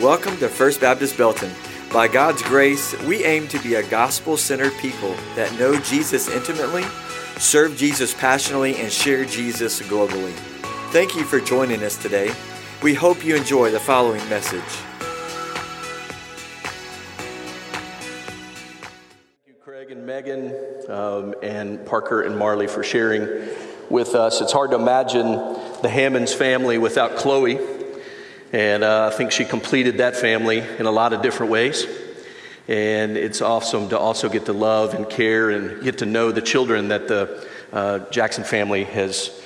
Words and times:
Welcome 0.00 0.38
to 0.38 0.48
First 0.48 0.80
Baptist 0.80 1.18
Belton. 1.18 1.52
By 1.92 2.08
God's 2.08 2.40
grace, 2.40 2.98
we 3.02 3.22
aim 3.22 3.46
to 3.48 3.58
be 3.58 3.74
a 3.74 3.82
gospel 3.82 4.38
centered 4.38 4.72
people 4.78 5.14
that 5.36 5.52
know 5.58 5.78
Jesus 5.78 6.26
intimately, 6.26 6.84
serve 7.36 7.76
Jesus 7.76 8.14
passionately, 8.14 8.76
and 8.76 8.90
share 8.90 9.26
Jesus 9.26 9.82
globally. 9.82 10.32
Thank 10.90 11.16
you 11.16 11.24
for 11.24 11.38
joining 11.38 11.82
us 11.82 11.98
today. 12.00 12.32
We 12.82 12.94
hope 12.94 13.22
you 13.22 13.36
enjoy 13.36 13.72
the 13.72 13.78
following 13.78 14.26
message. 14.30 14.62
Thank 19.44 19.48
you, 19.48 19.54
Craig 19.62 19.90
and 19.90 20.06
Megan, 20.06 20.54
um, 20.88 21.34
and 21.42 21.84
Parker 21.84 22.22
and 22.22 22.38
Marley 22.38 22.68
for 22.68 22.82
sharing 22.82 23.50
with 23.90 24.14
us. 24.14 24.40
It's 24.40 24.52
hard 24.52 24.70
to 24.70 24.76
imagine 24.76 25.32
the 25.82 25.90
Hammonds 25.90 26.32
family 26.32 26.78
without 26.78 27.16
Chloe, 27.16 27.58
and 28.52 28.82
uh, 28.82 29.10
I 29.12 29.16
think 29.16 29.32
she 29.32 29.44
completed 29.44 29.98
that 29.98 30.16
family 30.16 30.58
in 30.58 30.86
a 30.86 30.90
lot 30.90 31.12
of 31.12 31.22
different 31.22 31.52
ways. 31.52 31.86
And 32.66 33.16
it's 33.16 33.40
awesome 33.40 33.88
to 33.88 33.98
also 33.98 34.28
get 34.28 34.46
to 34.46 34.52
love 34.52 34.94
and 34.94 35.08
care 35.08 35.50
and 35.50 35.82
get 35.82 35.98
to 35.98 36.06
know 36.06 36.30
the 36.30 36.42
children 36.42 36.88
that 36.88 37.08
the 37.08 37.46
uh, 37.72 38.00
Jackson 38.10 38.44
family 38.44 38.84
has 38.84 39.40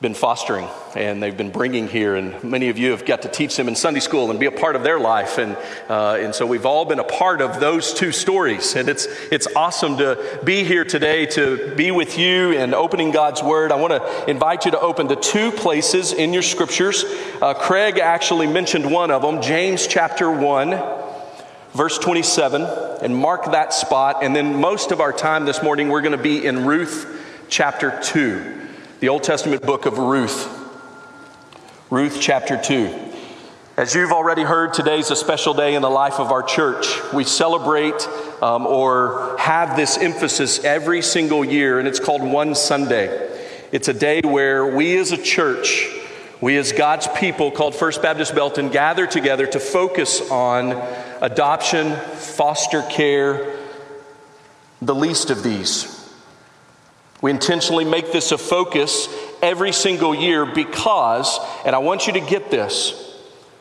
been 0.00 0.14
fostering 0.14 0.68
and 0.94 1.20
they've 1.20 1.36
been 1.36 1.50
bringing 1.50 1.88
here. 1.88 2.14
And 2.14 2.44
many 2.44 2.68
of 2.68 2.78
you 2.78 2.92
have 2.92 3.04
got 3.04 3.22
to 3.22 3.28
teach 3.28 3.56
them 3.56 3.66
in 3.66 3.74
Sunday 3.74 3.98
school 3.98 4.30
and 4.30 4.38
be 4.38 4.46
a 4.46 4.52
part 4.52 4.76
of 4.76 4.84
their 4.84 5.00
life. 5.00 5.38
And, 5.38 5.56
uh, 5.88 6.18
and 6.20 6.32
so 6.32 6.46
we've 6.46 6.66
all 6.66 6.84
been 6.84 7.00
a 7.00 7.04
part 7.04 7.40
of 7.40 7.58
those 7.58 7.92
two 7.92 8.12
stories. 8.12 8.76
And 8.76 8.88
it's, 8.88 9.06
it's 9.32 9.48
awesome 9.56 9.96
to 9.96 10.40
be 10.44 10.62
here 10.62 10.84
today 10.84 11.26
to 11.26 11.74
be 11.74 11.90
with 11.90 12.16
you 12.16 12.52
and 12.52 12.76
opening 12.76 13.10
God's 13.10 13.42
Word. 13.42 13.72
I 13.72 13.74
want 13.74 13.92
to 13.92 14.30
invite 14.30 14.66
you 14.66 14.70
to 14.70 14.80
open 14.80 15.08
to 15.08 15.16
two 15.16 15.50
places 15.50 16.12
in 16.12 16.32
your 16.32 16.42
scriptures. 16.42 17.04
Uh, 17.42 17.54
Craig 17.54 17.98
actually 17.98 18.46
mentioned 18.46 18.88
one 18.88 19.10
of 19.10 19.22
them, 19.22 19.42
James 19.42 19.86
chapter 19.86 20.30
1 20.30 21.06
verse 21.74 21.98
27, 21.98 22.62
and 23.02 23.14
mark 23.14 23.44
that 23.52 23.74
spot. 23.74 24.24
And 24.24 24.34
then 24.34 24.58
most 24.58 24.90
of 24.90 25.00
our 25.00 25.12
time 25.12 25.44
this 25.44 25.62
morning, 25.62 25.90
we're 25.90 26.00
going 26.00 26.16
to 26.16 26.22
be 26.22 26.44
in 26.44 26.64
Ruth 26.64 27.46
chapter 27.50 28.00
2 28.02 28.67
the 29.00 29.08
Old 29.08 29.22
Testament 29.22 29.62
book 29.62 29.86
of 29.86 29.96
Ruth. 29.98 30.48
Ruth 31.88 32.18
chapter 32.20 32.60
2. 32.60 32.92
As 33.76 33.94
you've 33.94 34.10
already 34.10 34.42
heard, 34.42 34.74
today's 34.74 35.12
a 35.12 35.16
special 35.16 35.54
day 35.54 35.76
in 35.76 35.82
the 35.82 35.90
life 35.90 36.18
of 36.18 36.32
our 36.32 36.42
church. 36.42 36.88
We 37.12 37.22
celebrate 37.22 38.08
um, 38.42 38.66
or 38.66 39.36
have 39.38 39.76
this 39.76 39.96
emphasis 39.98 40.64
every 40.64 41.00
single 41.00 41.44
year, 41.44 41.78
and 41.78 41.86
it's 41.86 42.00
called 42.00 42.22
One 42.22 42.56
Sunday. 42.56 43.06
It's 43.70 43.86
a 43.86 43.94
day 43.94 44.20
where 44.22 44.66
we 44.66 44.96
as 44.98 45.12
a 45.12 45.22
church, 45.22 45.88
we 46.40 46.56
as 46.56 46.72
God's 46.72 47.06
people 47.06 47.52
called 47.52 47.76
First 47.76 48.02
Baptist 48.02 48.34
Belton, 48.34 48.68
gather 48.68 49.06
together 49.06 49.46
to 49.46 49.60
focus 49.60 50.28
on 50.28 50.72
adoption, 51.22 51.94
foster 52.16 52.82
care, 52.82 53.60
the 54.82 54.94
least 54.94 55.30
of 55.30 55.44
these. 55.44 55.97
We 57.20 57.30
intentionally 57.30 57.84
make 57.84 58.12
this 58.12 58.30
a 58.30 58.38
focus 58.38 59.08
every 59.42 59.72
single 59.72 60.14
year 60.14 60.46
because, 60.46 61.38
and 61.64 61.74
I 61.74 61.78
want 61.78 62.06
you 62.06 62.12
to 62.14 62.20
get 62.20 62.50
this, 62.50 63.04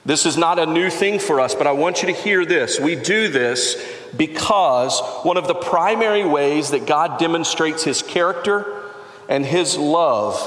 this 0.06 0.26
is 0.26 0.38
not 0.38 0.58
a 0.58 0.66
new 0.66 0.90
thing 0.90 1.20
for 1.20 1.42
us, 1.42 1.54
but 1.54 1.68
I 1.68 1.74
want 1.74 2.02
you 2.02 2.08
to 2.08 2.14
hear 2.14 2.46
this. 2.46 2.80
We 2.80 2.96
do 2.96 3.28
this 3.28 3.84
because 4.16 5.02
one 5.24 5.36
of 5.36 5.48
the 5.48 5.56
primary 5.56 6.24
ways 6.26 6.72
that 6.72 6.86
God 6.86 7.20
demonstrates 7.20 7.84
his 7.84 8.02
character 8.02 8.84
and 9.28 9.46
his 9.46 9.76
love 9.76 10.40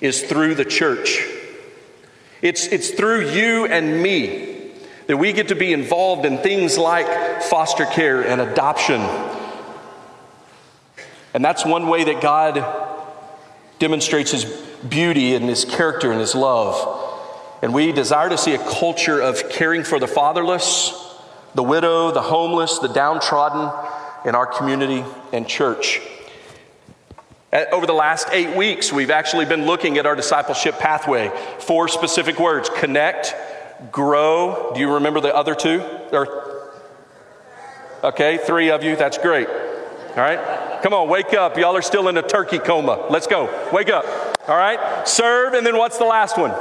is 0.00 0.22
through 0.22 0.56
the 0.56 0.64
church. 0.64 1.24
It's, 2.42 2.66
it's 2.66 2.90
through 2.90 3.30
you 3.30 3.66
and 3.66 4.02
me 4.02 4.72
that 5.06 5.16
we 5.16 5.32
get 5.32 5.48
to 5.48 5.54
be 5.54 5.72
involved 5.72 6.26
in 6.26 6.38
things 6.38 6.76
like 6.76 7.42
foster 7.42 7.86
care 7.86 8.26
and 8.26 8.40
adoption 8.40 9.00
and 11.36 11.44
that's 11.44 11.66
one 11.66 11.86
way 11.86 12.02
that 12.02 12.22
God 12.22 12.64
demonstrates 13.78 14.30
his 14.30 14.46
beauty 14.88 15.34
and 15.34 15.44
his 15.44 15.66
character 15.66 16.10
and 16.10 16.18
his 16.18 16.34
love. 16.34 17.60
And 17.60 17.74
we 17.74 17.92
desire 17.92 18.30
to 18.30 18.38
see 18.38 18.54
a 18.54 18.58
culture 18.58 19.20
of 19.20 19.50
caring 19.50 19.84
for 19.84 20.00
the 20.00 20.06
fatherless, 20.06 20.94
the 21.54 21.62
widow, 21.62 22.10
the 22.10 22.22
homeless, 22.22 22.78
the 22.78 22.88
downtrodden 22.88 23.70
in 24.26 24.34
our 24.34 24.46
community 24.46 25.04
and 25.30 25.46
church. 25.46 26.00
Over 27.70 27.84
the 27.84 27.92
last 27.92 28.28
eight 28.32 28.56
weeks, 28.56 28.90
we've 28.90 29.10
actually 29.10 29.44
been 29.44 29.66
looking 29.66 29.98
at 29.98 30.06
our 30.06 30.16
discipleship 30.16 30.78
pathway. 30.78 31.30
Four 31.58 31.88
specific 31.88 32.40
words 32.40 32.70
connect, 32.70 33.34
grow. 33.92 34.72
Do 34.72 34.80
you 34.80 34.94
remember 34.94 35.20
the 35.20 35.36
other 35.36 35.54
two? 35.54 35.82
Or, 36.12 36.72
okay, 38.02 38.38
three 38.38 38.70
of 38.70 38.82
you, 38.82 38.96
that's 38.96 39.18
great. 39.18 39.48
All 39.48 40.22
right. 40.22 40.65
Come 40.86 40.94
on, 40.94 41.08
wake 41.08 41.34
up. 41.34 41.58
Y'all 41.58 41.76
are 41.76 41.82
still 41.82 42.06
in 42.06 42.16
a 42.16 42.22
turkey 42.22 42.60
coma. 42.60 43.08
Let's 43.10 43.26
go. 43.26 43.50
Wake 43.72 43.90
up. 43.90 44.04
All 44.46 44.56
right? 44.56 45.04
Serve, 45.04 45.54
and 45.54 45.66
then 45.66 45.76
what's 45.76 45.98
the 45.98 46.04
last 46.04 46.38
one? 46.38 46.52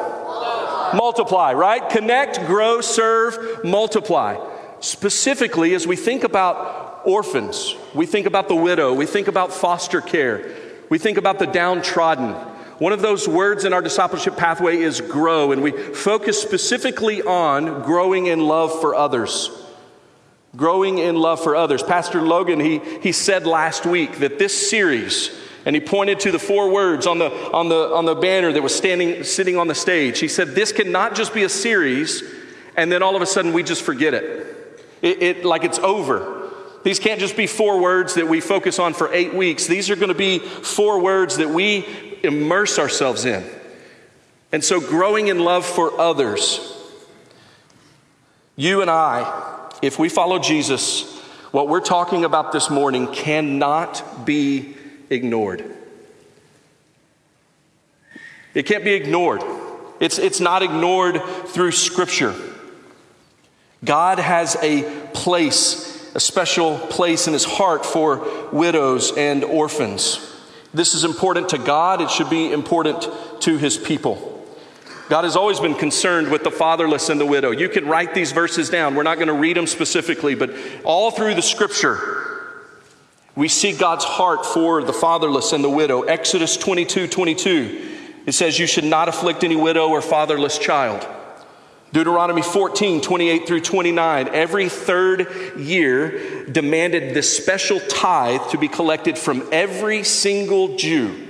Multiply, 0.97 1.53
right? 1.53 1.87
Connect, 1.91 2.43
grow, 2.47 2.81
serve, 2.81 3.63
multiply. 3.63 4.43
Specifically, 4.79 5.75
as 5.75 5.85
we 5.85 5.95
think 5.95 6.23
about 6.23 7.03
orphans, 7.05 7.75
we 7.93 8.07
think 8.07 8.25
about 8.25 8.47
the 8.47 8.55
widow, 8.55 8.95
we 8.95 9.05
think 9.05 9.27
about 9.27 9.53
foster 9.53 10.01
care, 10.01 10.55
we 10.89 10.97
think 10.97 11.19
about 11.19 11.37
the 11.37 11.45
downtrodden. 11.45 12.31
One 12.79 12.93
of 12.93 13.03
those 13.03 13.27
words 13.27 13.63
in 13.63 13.73
our 13.73 13.81
discipleship 13.83 14.37
pathway 14.37 14.77
is 14.77 15.01
grow, 15.01 15.51
and 15.51 15.61
we 15.61 15.71
focus 15.71 16.41
specifically 16.41 17.21
on 17.21 17.83
growing 17.83 18.25
in 18.25 18.39
love 18.39 18.81
for 18.81 18.95
others 18.95 19.64
growing 20.55 20.99
in 20.99 21.15
love 21.15 21.41
for 21.41 21.55
others. 21.55 21.83
Pastor 21.83 22.21
Logan, 22.21 22.59
he, 22.59 22.79
he 23.01 23.11
said 23.11 23.45
last 23.45 23.85
week 23.85 24.19
that 24.19 24.39
this 24.39 24.69
series, 24.69 25.35
and 25.65 25.75
he 25.75 25.81
pointed 25.81 26.19
to 26.21 26.31
the 26.31 26.39
four 26.39 26.69
words 26.69 27.07
on 27.07 27.17
the, 27.17 27.31
on 27.51 27.69
the, 27.69 27.93
on 27.93 28.05
the 28.05 28.15
banner 28.15 28.51
that 28.51 28.61
was 28.61 28.73
standing, 28.73 29.23
sitting 29.23 29.57
on 29.57 29.67
the 29.67 29.75
stage. 29.75 30.19
He 30.19 30.27
said, 30.27 30.49
This 30.49 30.71
cannot 30.71 31.15
just 31.15 31.33
be 31.33 31.43
a 31.43 31.49
series, 31.49 32.23
and 32.77 32.91
then 32.91 33.03
all 33.03 33.15
of 33.15 33.21
a 33.21 33.25
sudden 33.25 33.53
we 33.53 33.63
just 33.63 33.83
forget 33.83 34.13
it. 34.13 34.81
It, 35.01 35.21
it 35.21 35.45
like 35.45 35.63
it's 35.63 35.79
over. 35.79 36.51
These 36.83 36.99
can't 36.99 37.19
just 37.19 37.35
be 37.35 37.47
four 37.47 37.81
words 37.81 38.13
that 38.13 38.27
we 38.27 38.41
focus 38.41 38.77
on 38.77 38.93
for 38.93 39.11
eight 39.11 39.33
weeks. 39.33 39.65
These 39.65 39.89
are 39.89 39.95
going 39.95 40.09
to 40.09 40.13
be 40.13 40.37
four 40.37 40.99
words 40.99 41.37
that 41.37 41.49
we 41.49 42.19
immerse 42.23 42.77
ourselves 42.77 43.25
in. 43.25 43.43
And 44.51 44.63
so, 44.63 44.79
growing 44.79 45.27
in 45.27 45.39
love 45.39 45.65
for 45.65 45.99
others, 45.99 46.59
you 48.55 48.81
and 48.81 48.89
I, 48.89 49.54
if 49.81 49.99
we 49.99 50.09
follow 50.09 50.39
Jesus, 50.39 51.19
what 51.51 51.67
we're 51.67 51.81
talking 51.81 52.25
about 52.25 52.51
this 52.51 52.69
morning 52.69 53.11
cannot 53.13 54.25
be 54.25 54.75
ignored. 55.09 55.63
It 58.53 58.65
can't 58.65 58.83
be 58.83 58.93
ignored. 58.93 59.43
It's, 59.99 60.17
it's 60.17 60.39
not 60.39 60.63
ignored 60.63 61.21
through 61.47 61.71
Scripture. 61.71 62.35
God 63.83 64.19
has 64.19 64.57
a 64.61 64.83
place, 65.13 66.13
a 66.15 66.19
special 66.19 66.77
place 66.77 67.27
in 67.27 67.33
His 67.33 67.45
heart 67.45 67.85
for 67.85 68.49
widows 68.51 69.15
and 69.15 69.43
orphans. 69.43 70.19
This 70.73 70.93
is 70.93 71.03
important 71.03 71.49
to 71.49 71.57
God, 71.57 72.01
it 72.01 72.09
should 72.09 72.29
be 72.29 72.51
important 72.51 73.07
to 73.41 73.57
His 73.57 73.77
people. 73.77 74.34
God 75.07 75.23
has 75.23 75.35
always 75.35 75.59
been 75.59 75.75
concerned 75.75 76.31
with 76.31 76.43
the 76.43 76.51
fatherless 76.51 77.09
and 77.09 77.21
the 77.21 77.25
widow. 77.25 77.51
You 77.51 77.69
can 77.69 77.87
write 77.87 78.15
these 78.15 78.31
verses 78.31 78.69
down. 78.69 78.95
We're 78.95 79.03
not 79.03 79.15
going 79.15 79.27
to 79.27 79.33
read 79.33 79.55
them 79.55 79.67
specifically, 79.67 80.33
but 80.33 80.51
all 80.83 81.11
through 81.11 81.35
the 81.35 81.43
scripture, 81.43 82.25
we 83.35 83.47
see 83.47 83.71
God's 83.71 84.03
heart 84.03 84.45
for 84.45 84.83
the 84.83 84.93
fatherless 84.93 85.53
and 85.53 85.63
the 85.63 85.69
widow. 85.69 86.03
Exodus 86.03 86.57
22 86.57 87.07
22, 87.07 87.97
it 88.25 88.31
says, 88.31 88.57
You 88.57 88.65
should 88.65 88.83
not 88.83 89.07
afflict 89.07 89.43
any 89.43 89.55
widow 89.55 89.89
or 89.89 90.01
fatherless 90.01 90.57
child. 90.57 91.07
Deuteronomy 91.93 92.41
14, 92.41 92.99
28 92.99 93.47
through 93.47 93.61
29, 93.61 94.29
every 94.29 94.69
third 94.69 95.55
year 95.55 96.45
demanded 96.45 97.13
this 97.13 97.37
special 97.37 97.79
tithe 97.79 98.41
to 98.49 98.57
be 98.57 98.67
collected 98.67 99.17
from 99.17 99.47
every 99.51 100.03
single 100.03 100.75
Jew 100.75 101.24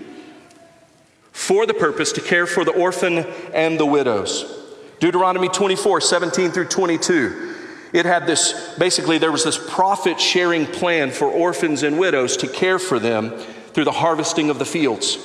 for 1.36 1.66
the 1.66 1.74
purpose 1.74 2.14
to 2.14 2.22
care 2.22 2.48
for 2.48 2.64
the 2.64 2.72
orphan 2.72 3.18
and 3.54 3.78
the 3.78 3.86
widows. 3.86 4.64
Deuteronomy 5.02 5.50
24, 5.50 6.00
17 6.00 6.50
through 6.52 6.66
22. 6.66 7.56
It 7.92 8.06
had 8.06 8.26
this 8.26 8.74
basically, 8.80 9.18
there 9.18 9.34
was 9.34 9.44
this 9.44 9.60
profit 9.70 10.20
sharing 10.20 10.66
plan 10.66 11.12
for 11.12 11.26
orphans 11.26 11.84
and 11.84 12.00
widows 12.00 12.38
to 12.38 12.48
care 12.48 12.80
for 12.80 13.00
them 13.00 13.32
through 13.74 13.84
the 13.84 13.92
harvesting 13.92 14.50
of 14.50 14.60
the 14.60 14.66
fields. 14.66 15.18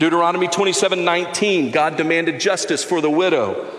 Deuteronomy 0.00 0.48
27, 0.48 1.04
19, 1.04 1.70
God 1.70 1.96
demanded 1.96 2.40
justice 2.40 2.82
for 2.82 3.00
the 3.00 3.08
widow 3.08 3.70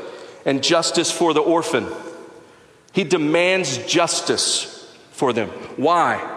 and 0.46 0.64
justice 0.64 1.12
for 1.12 1.34
the 1.34 1.42
orphan. 1.42 1.88
He 2.94 3.04
demands 3.04 3.86
justice 3.86 4.96
for 5.12 5.34
them. 5.34 5.50
Why? 5.76 6.35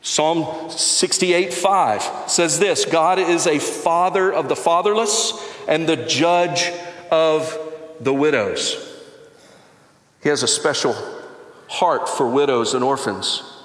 Psalm 0.00 0.70
68 0.70 1.52
5 1.52 2.30
says 2.30 2.58
this 2.58 2.84
God 2.84 3.18
is 3.18 3.46
a 3.46 3.58
father 3.58 4.32
of 4.32 4.48
the 4.48 4.56
fatherless 4.56 5.32
and 5.66 5.88
the 5.88 5.96
judge 5.96 6.70
of 7.10 7.56
the 8.00 8.14
widows. 8.14 8.84
He 10.22 10.28
has 10.28 10.42
a 10.42 10.48
special 10.48 10.94
heart 11.68 12.08
for 12.08 12.28
widows 12.28 12.74
and 12.74 12.82
orphans. 12.82 13.57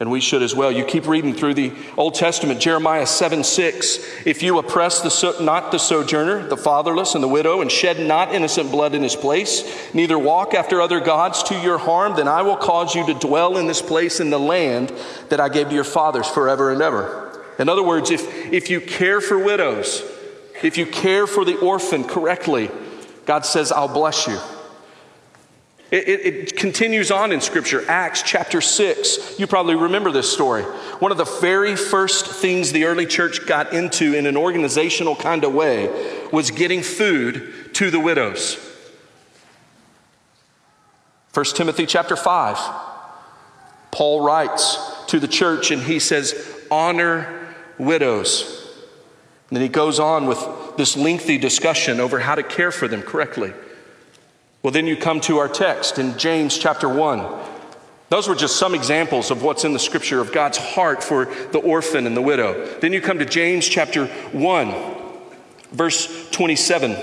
And 0.00 0.12
we 0.12 0.20
should 0.20 0.42
as 0.42 0.54
well. 0.54 0.70
You 0.70 0.84
keep 0.84 1.08
reading 1.08 1.34
through 1.34 1.54
the 1.54 1.72
Old 1.96 2.14
Testament, 2.14 2.60
Jeremiah 2.60 3.04
7 3.04 3.42
6. 3.42 3.98
If 4.24 4.44
you 4.44 4.58
oppress 4.58 5.00
the 5.00 5.10
so, 5.10 5.42
not 5.42 5.72
the 5.72 5.78
sojourner, 5.78 6.46
the 6.46 6.56
fatherless, 6.56 7.16
and 7.16 7.24
the 7.24 7.28
widow, 7.28 7.62
and 7.62 7.72
shed 7.72 7.98
not 7.98 8.32
innocent 8.32 8.70
blood 8.70 8.94
in 8.94 9.02
his 9.02 9.16
place, 9.16 9.92
neither 9.92 10.16
walk 10.16 10.54
after 10.54 10.80
other 10.80 11.00
gods 11.00 11.42
to 11.44 11.60
your 11.60 11.78
harm, 11.78 12.14
then 12.14 12.28
I 12.28 12.42
will 12.42 12.56
cause 12.56 12.94
you 12.94 13.04
to 13.06 13.14
dwell 13.14 13.56
in 13.56 13.66
this 13.66 13.82
place 13.82 14.20
in 14.20 14.30
the 14.30 14.38
land 14.38 14.92
that 15.30 15.40
I 15.40 15.48
gave 15.48 15.70
to 15.70 15.74
your 15.74 15.82
fathers 15.82 16.28
forever 16.28 16.70
and 16.70 16.80
ever. 16.80 17.24
In 17.58 17.68
other 17.68 17.82
words, 17.82 18.12
if, 18.12 18.22
if 18.52 18.70
you 18.70 18.80
care 18.80 19.20
for 19.20 19.36
widows, 19.36 20.04
if 20.62 20.78
you 20.78 20.86
care 20.86 21.26
for 21.26 21.44
the 21.44 21.58
orphan 21.58 22.04
correctly, 22.04 22.70
God 23.26 23.44
says, 23.44 23.72
I'll 23.72 23.92
bless 23.92 24.28
you. 24.28 24.38
It, 25.90 26.08
it, 26.08 26.26
it, 26.26 26.56
continues 26.56 27.10
on 27.10 27.32
in 27.32 27.40
Scripture, 27.40 27.82
Acts 27.88 28.22
chapter 28.22 28.60
6. 28.60 29.38
You 29.38 29.46
probably 29.46 29.74
remember 29.74 30.12
this 30.12 30.30
story. 30.30 30.62
One 30.62 31.10
of 31.10 31.16
the 31.16 31.24
very 31.24 31.76
first 31.76 32.26
things 32.26 32.72
the 32.72 32.84
early 32.84 33.06
church 33.06 33.46
got 33.46 33.72
into 33.72 34.12
in 34.12 34.26
an 34.26 34.36
organizational 34.36 35.16
kind 35.16 35.44
of 35.44 35.54
way 35.54 35.88
was 36.30 36.50
getting 36.50 36.82
food 36.82 37.74
to 37.74 37.90
the 37.90 37.98
widows. 37.98 38.58
1 41.32 41.44
Timothy 41.54 41.86
chapter 41.86 42.16
5. 42.16 42.58
Paul 43.90 44.20
writes 44.20 44.76
to 45.06 45.18
the 45.18 45.28
church 45.28 45.70
and 45.70 45.82
he 45.82 46.00
says, 46.00 46.66
Honor 46.70 47.54
widows. 47.78 48.74
And 49.48 49.56
then 49.56 49.62
he 49.62 49.70
goes 49.70 49.98
on 49.98 50.26
with 50.26 50.76
this 50.76 50.98
lengthy 50.98 51.38
discussion 51.38 51.98
over 51.98 52.18
how 52.18 52.34
to 52.34 52.42
care 52.42 52.70
for 52.70 52.88
them 52.88 53.00
correctly. 53.00 53.54
Well, 54.68 54.74
then 54.74 54.86
you 54.86 54.98
come 54.98 55.22
to 55.22 55.38
our 55.38 55.48
text 55.48 55.98
in 55.98 56.18
James 56.18 56.58
chapter 56.58 56.90
1. 56.90 57.24
Those 58.10 58.28
were 58.28 58.34
just 58.34 58.56
some 58.56 58.74
examples 58.74 59.30
of 59.30 59.42
what's 59.42 59.64
in 59.64 59.72
the 59.72 59.78
scripture 59.78 60.20
of 60.20 60.30
God's 60.30 60.58
heart 60.58 61.02
for 61.02 61.24
the 61.24 61.58
orphan 61.58 62.06
and 62.06 62.14
the 62.14 62.20
widow. 62.20 62.78
Then 62.78 62.92
you 62.92 63.00
come 63.00 63.18
to 63.18 63.24
James 63.24 63.66
chapter 63.66 64.08
1, 64.08 64.74
verse 65.72 66.28
27. 66.32 66.98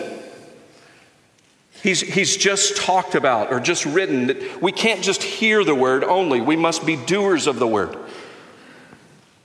He's, 1.82 2.02
he's 2.02 2.38
just 2.38 2.78
talked 2.78 3.16
about 3.16 3.52
or 3.52 3.60
just 3.60 3.84
written 3.88 4.28
that 4.28 4.62
we 4.62 4.72
can't 4.72 5.02
just 5.02 5.24
hear 5.24 5.64
the 5.64 5.74
word 5.74 6.04
only, 6.04 6.42
we 6.42 6.56
must 6.56 6.86
be 6.86 6.96
doers 6.96 7.48
of 7.48 7.58
the 7.58 7.66
word. 7.66 7.98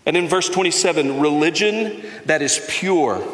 And 0.04 0.14
in 0.14 0.28
verse 0.28 0.50
27, 0.50 1.20
religion 1.20 2.04
that 2.26 2.42
is 2.42 2.62
pure 2.68 3.26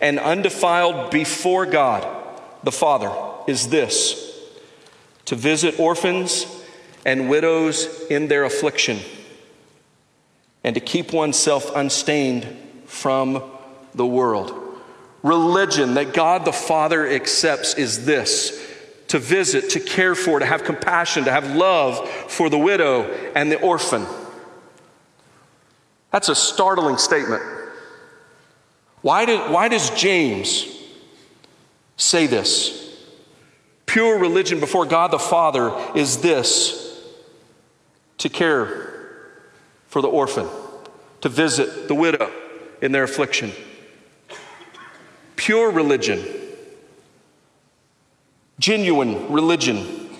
and 0.00 0.20
undefiled 0.20 1.10
before 1.10 1.66
God 1.66 2.06
the 2.62 2.70
Father 2.70 3.10
is 3.48 3.68
this 3.68 4.24
to 5.24 5.34
visit 5.34 5.80
orphans 5.80 6.46
and 7.04 7.28
widows 7.28 8.06
in 8.10 8.28
their 8.28 8.44
affliction, 8.44 8.98
and 10.62 10.74
to 10.74 10.80
keep 10.80 11.12
oneself 11.12 11.74
unstained 11.74 12.46
from 12.84 13.42
the 13.94 14.06
world. 14.06 14.54
Religion 15.22 15.94
that 15.94 16.14
God 16.14 16.44
the 16.44 16.52
Father 16.52 17.08
accepts 17.08 17.74
is 17.74 18.04
this 18.04 18.66
to 19.08 19.18
visit, 19.18 19.70
to 19.70 19.80
care 19.80 20.14
for, 20.14 20.38
to 20.38 20.44
have 20.44 20.64
compassion, 20.64 21.24
to 21.24 21.30
have 21.30 21.56
love 21.56 22.06
for 22.28 22.50
the 22.50 22.58
widow 22.58 23.04
and 23.34 23.50
the 23.50 23.60
orphan. 23.60 24.06
That's 26.10 26.28
a 26.28 26.34
startling 26.34 26.98
statement. 26.98 27.42
Why, 29.00 29.24
did, 29.24 29.50
why 29.50 29.68
does 29.68 29.90
James 29.90 30.66
say 31.96 32.26
this? 32.26 32.87
Pure 33.88 34.18
religion 34.18 34.60
before 34.60 34.84
God 34.84 35.10
the 35.10 35.18
Father 35.18 35.74
is 35.94 36.18
this 36.18 37.02
to 38.18 38.28
care 38.28 38.92
for 39.86 40.02
the 40.02 40.08
orphan, 40.08 40.46
to 41.22 41.30
visit 41.30 41.88
the 41.88 41.94
widow 41.94 42.30
in 42.82 42.92
their 42.92 43.04
affliction. 43.04 43.50
Pure 45.36 45.70
religion, 45.70 46.22
genuine 48.58 49.32
religion. 49.32 50.10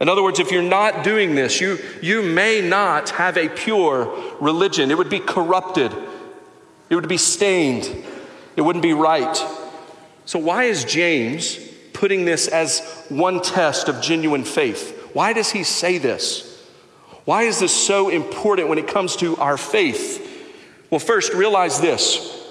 In 0.00 0.08
other 0.08 0.22
words, 0.22 0.38
if 0.38 0.52
you're 0.52 0.62
not 0.62 1.02
doing 1.02 1.34
this, 1.34 1.60
you, 1.60 1.78
you 2.00 2.22
may 2.22 2.60
not 2.60 3.10
have 3.10 3.36
a 3.36 3.48
pure 3.48 4.36
religion. 4.40 4.92
It 4.92 4.98
would 4.98 5.10
be 5.10 5.20
corrupted, 5.20 5.92
it 6.90 6.94
would 6.94 7.08
be 7.08 7.16
stained, 7.16 7.90
it 8.54 8.60
wouldn't 8.60 8.84
be 8.84 8.92
right. 8.92 9.36
So, 10.26 10.38
why 10.38 10.64
is 10.64 10.84
James 10.84 11.73
putting 11.94 12.26
this 12.26 12.48
as 12.48 12.80
one 13.08 13.40
test 13.40 13.88
of 13.88 14.02
genuine 14.02 14.44
faith. 14.44 15.10
Why 15.14 15.32
does 15.32 15.52
he 15.52 15.62
say 15.62 15.96
this? 15.96 16.50
Why 17.24 17.44
is 17.44 17.60
this 17.60 17.72
so 17.72 18.10
important 18.10 18.68
when 18.68 18.78
it 18.78 18.86
comes 18.86 19.16
to 19.16 19.36
our 19.38 19.56
faith? 19.56 20.20
Well, 20.90 20.98
first, 21.00 21.32
realize 21.32 21.80
this. 21.80 22.42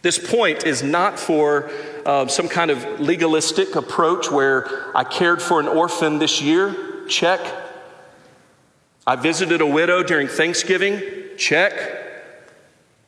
This 0.00 0.18
point 0.18 0.64
is 0.64 0.82
not 0.82 1.18
for 1.18 1.70
uh, 2.06 2.26
some 2.26 2.48
kind 2.48 2.70
of 2.70 3.00
legalistic 3.00 3.74
approach 3.74 4.30
where 4.30 4.96
I 4.96 5.04
cared 5.04 5.42
for 5.42 5.60
an 5.60 5.68
orphan 5.68 6.18
this 6.18 6.40
year, 6.40 7.06
check. 7.08 7.40
I 9.06 9.16
visited 9.16 9.60
a 9.60 9.66
widow 9.66 10.02
during 10.02 10.28
Thanksgiving, 10.28 11.02
check. 11.36 11.72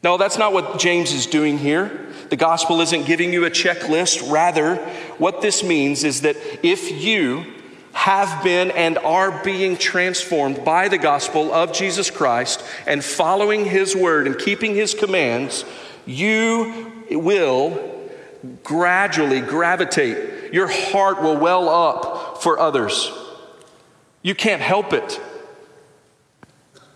No, 0.03 0.17
that's 0.17 0.39
not 0.39 0.53
what 0.53 0.79
James 0.79 1.13
is 1.13 1.27
doing 1.27 1.59
here. 1.59 2.07
The 2.29 2.37
gospel 2.37 2.81
isn't 2.81 3.07
giving 3.07 3.33
you 3.33 3.45
a 3.45 3.51
checklist. 3.51 4.31
Rather, 4.31 4.77
what 5.19 5.43
this 5.43 5.63
means 5.63 6.05
is 6.05 6.23
that 6.23 6.37
if 6.63 6.91
you 7.03 7.45
have 7.93 8.45
been 8.45 8.71
and 8.73 8.99
are 8.99 9.43
being 9.43 9.77
transformed 9.77 10.65
by 10.65 10.89
the 10.89 10.99
gospel 10.99 11.53
of 11.53 11.73
Jesus 11.73 12.11
Christ 12.11 12.63
and 12.87 13.03
following 13.03 13.65
his 13.65 13.97
word 13.97 14.27
and 14.27 14.39
keeping 14.39 14.75
his 14.75 14.93
commands, 14.93 15.65
you 16.05 16.93
will 17.11 18.01
gradually 18.63 19.41
gravitate. 19.41 20.53
Your 20.53 20.69
heart 20.69 21.23
will 21.23 21.39
well 21.39 21.69
up 21.69 22.43
for 22.43 22.59
others. 22.59 23.11
You 24.23 24.35
can't 24.35 24.63
help 24.63 24.93
it. 24.93 25.21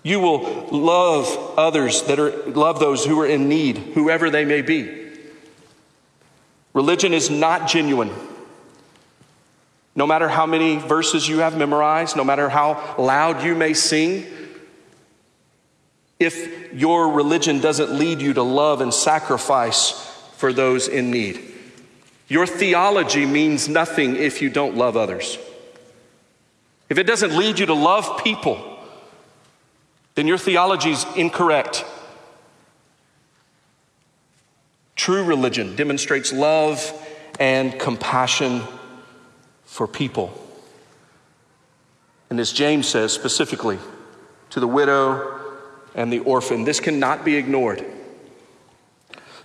You 0.03 0.21
will 0.21 0.69
love 0.71 1.55
others 1.59 2.03
that 2.05 2.19
are 2.19 2.31
love 2.47 2.81
those 2.81 3.05
who 3.05 3.21
are 3.21 3.27
in 3.27 3.49
need, 3.49 3.79
whoever 3.79 4.31
they 4.31 4.45
may 4.45 4.63
be. 4.63 5.00
Religion 6.73 7.13
is 7.13 7.31
not 7.31 7.69
genuine. 7.69 8.11
No 9.97 10.07
matter 10.07 10.29
how 10.29 10.47
many 10.47 10.77
verses 10.77 11.29
you 11.29 11.39
have 11.39 11.57
memorized, 11.57 12.17
no 12.17 12.25
matter 12.25 12.49
how 12.49 12.95
loud 12.97 13.43
you 13.43 13.55
may 13.55 13.75
sing, 13.75 14.27
if 16.19 16.73
your 16.73 17.11
religion 17.11 17.61
doesn't 17.61 17.91
lead 17.93 18.21
you 18.21 18.35
to 18.35 18.43
love 18.43 18.81
and 18.81 18.95
sacrifice 18.95 19.93
for 20.37 20.53
those 20.53 20.87
in 20.87 21.11
need, 21.11 21.41
your 22.29 22.47
theology 22.47 23.27
means 23.27 23.69
nothing 23.69 24.15
if 24.17 24.41
you 24.41 24.51
don't 24.51 24.77
love 24.77 24.97
others. 24.97 25.39
If 26.89 26.99
it 26.99 27.05
doesn't 27.05 27.37
lead 27.37 27.59
you 27.59 27.67
to 27.67 27.75
love 27.75 28.23
people, 28.23 28.79
then 30.15 30.29
your 30.29 30.39
theology 30.39 30.91
is 30.91 31.07
incorrect. 31.17 31.85
True 35.01 35.25
religion 35.25 35.77
demonstrates 35.77 36.31
love 36.31 36.93
and 37.39 37.81
compassion 37.81 38.61
for 39.65 39.87
people. 39.87 40.31
And 42.29 42.39
as 42.39 42.53
James 42.53 42.87
says 42.87 43.11
specifically, 43.11 43.79
to 44.51 44.61
the 44.61 44.67
widow 44.67 45.41
and 45.95 46.13
the 46.13 46.19
orphan, 46.19 46.65
this 46.65 46.81
cannot 46.81 47.25
be 47.25 47.37
ignored. 47.37 47.83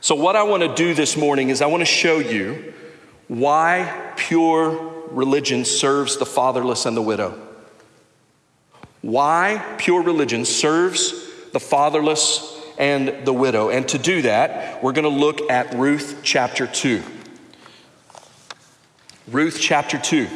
So, 0.02 0.14
what 0.16 0.36
I 0.36 0.44
want 0.44 0.64
to 0.64 0.76
do 0.76 0.94
this 0.94 1.16
morning 1.16 1.48
is 1.48 1.62
I 1.62 1.68
want 1.68 1.80
to 1.80 1.86
show 1.86 2.20
you 2.20 2.74
why 3.30 4.12
pure 4.18 5.06
religion 5.10 5.64
serves 5.64 6.18
the 6.18 6.26
fatherless 6.26 6.86
and 6.86 6.98
the 6.98 7.02
widow. 7.02 7.42
Why 9.02 9.64
pure 9.78 10.02
religion 10.02 10.44
serves 10.44 11.14
the 11.54 11.62
fatherless 11.62 12.55
and 12.78 13.26
the 13.26 13.34
widow. 13.34 13.70
And 13.70 13.88
to 13.90 13.98
do 13.98 14.24
that, 14.24 14.84
we're 14.84 14.94
going 14.94 15.04
to 15.04 15.10
look 15.10 15.50
at 15.50 15.74
Ruth 15.76 16.20
chapter 16.24 16.68
2. 16.68 17.02
Ruth 19.28 19.58
chapter 19.60 19.98
2. 19.98 20.28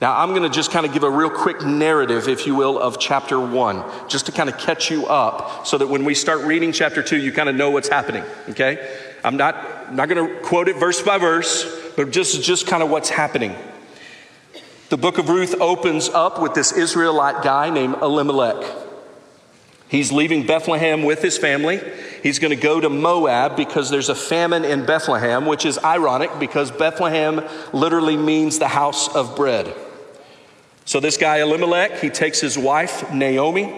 Now, 0.00 0.18
I'm 0.18 0.30
going 0.30 0.42
to 0.42 0.50
just 0.50 0.70
kind 0.70 0.84
of 0.84 0.92
give 0.92 1.04
a 1.04 1.10
real 1.10 1.30
quick 1.30 1.62
narrative, 1.62 2.28
if 2.28 2.46
you 2.46 2.54
will, 2.54 2.78
of 2.78 2.98
chapter 2.98 3.40
1, 3.40 4.08
just 4.08 4.26
to 4.26 4.32
kind 4.32 4.50
of 4.50 4.58
catch 4.58 4.90
you 4.90 5.06
up 5.06 5.66
so 5.66 5.78
that 5.78 5.86
when 5.86 6.04
we 6.04 6.14
start 6.14 6.42
reading 6.42 6.72
chapter 6.72 7.02
2, 7.02 7.16
you 7.16 7.32
kind 7.32 7.48
of 7.48 7.54
know 7.54 7.70
what's 7.70 7.88
happening, 7.88 8.22
okay? 8.50 8.94
I'm 9.24 9.38
not, 9.38 9.94
not 9.94 10.10
going 10.10 10.28
to 10.28 10.40
quote 10.40 10.68
it 10.68 10.76
verse 10.76 11.00
by 11.00 11.16
verse, 11.16 11.64
but 11.96 12.10
just, 12.10 12.42
just 12.42 12.66
kind 12.66 12.82
of 12.82 12.90
what's 12.90 13.08
happening. 13.08 13.56
The 14.90 14.98
book 14.98 15.16
of 15.16 15.30
Ruth 15.30 15.58
opens 15.60 16.10
up 16.10 16.40
with 16.42 16.52
this 16.52 16.72
Israelite 16.72 17.42
guy 17.42 17.70
named 17.70 17.96
Elimelech. 18.02 18.85
He's 19.88 20.10
leaving 20.10 20.46
Bethlehem 20.46 21.04
with 21.04 21.22
his 21.22 21.38
family, 21.38 21.80
He's 22.26 22.40
going 22.40 22.50
to 22.50 22.60
go 22.60 22.80
to 22.80 22.90
Moab 22.90 23.56
because 23.56 23.88
there's 23.88 24.08
a 24.08 24.14
famine 24.16 24.64
in 24.64 24.84
Bethlehem, 24.84 25.46
which 25.46 25.64
is 25.64 25.78
ironic 25.78 26.40
because 26.40 26.72
Bethlehem 26.72 27.40
literally 27.72 28.16
means 28.16 28.58
the 28.58 28.66
house 28.66 29.14
of 29.14 29.36
bread. 29.36 29.72
So 30.86 30.98
this 30.98 31.16
guy 31.16 31.36
Elimelech, 31.36 32.00
he 32.00 32.10
takes 32.10 32.40
his 32.40 32.58
wife 32.58 33.12
Naomi 33.12 33.72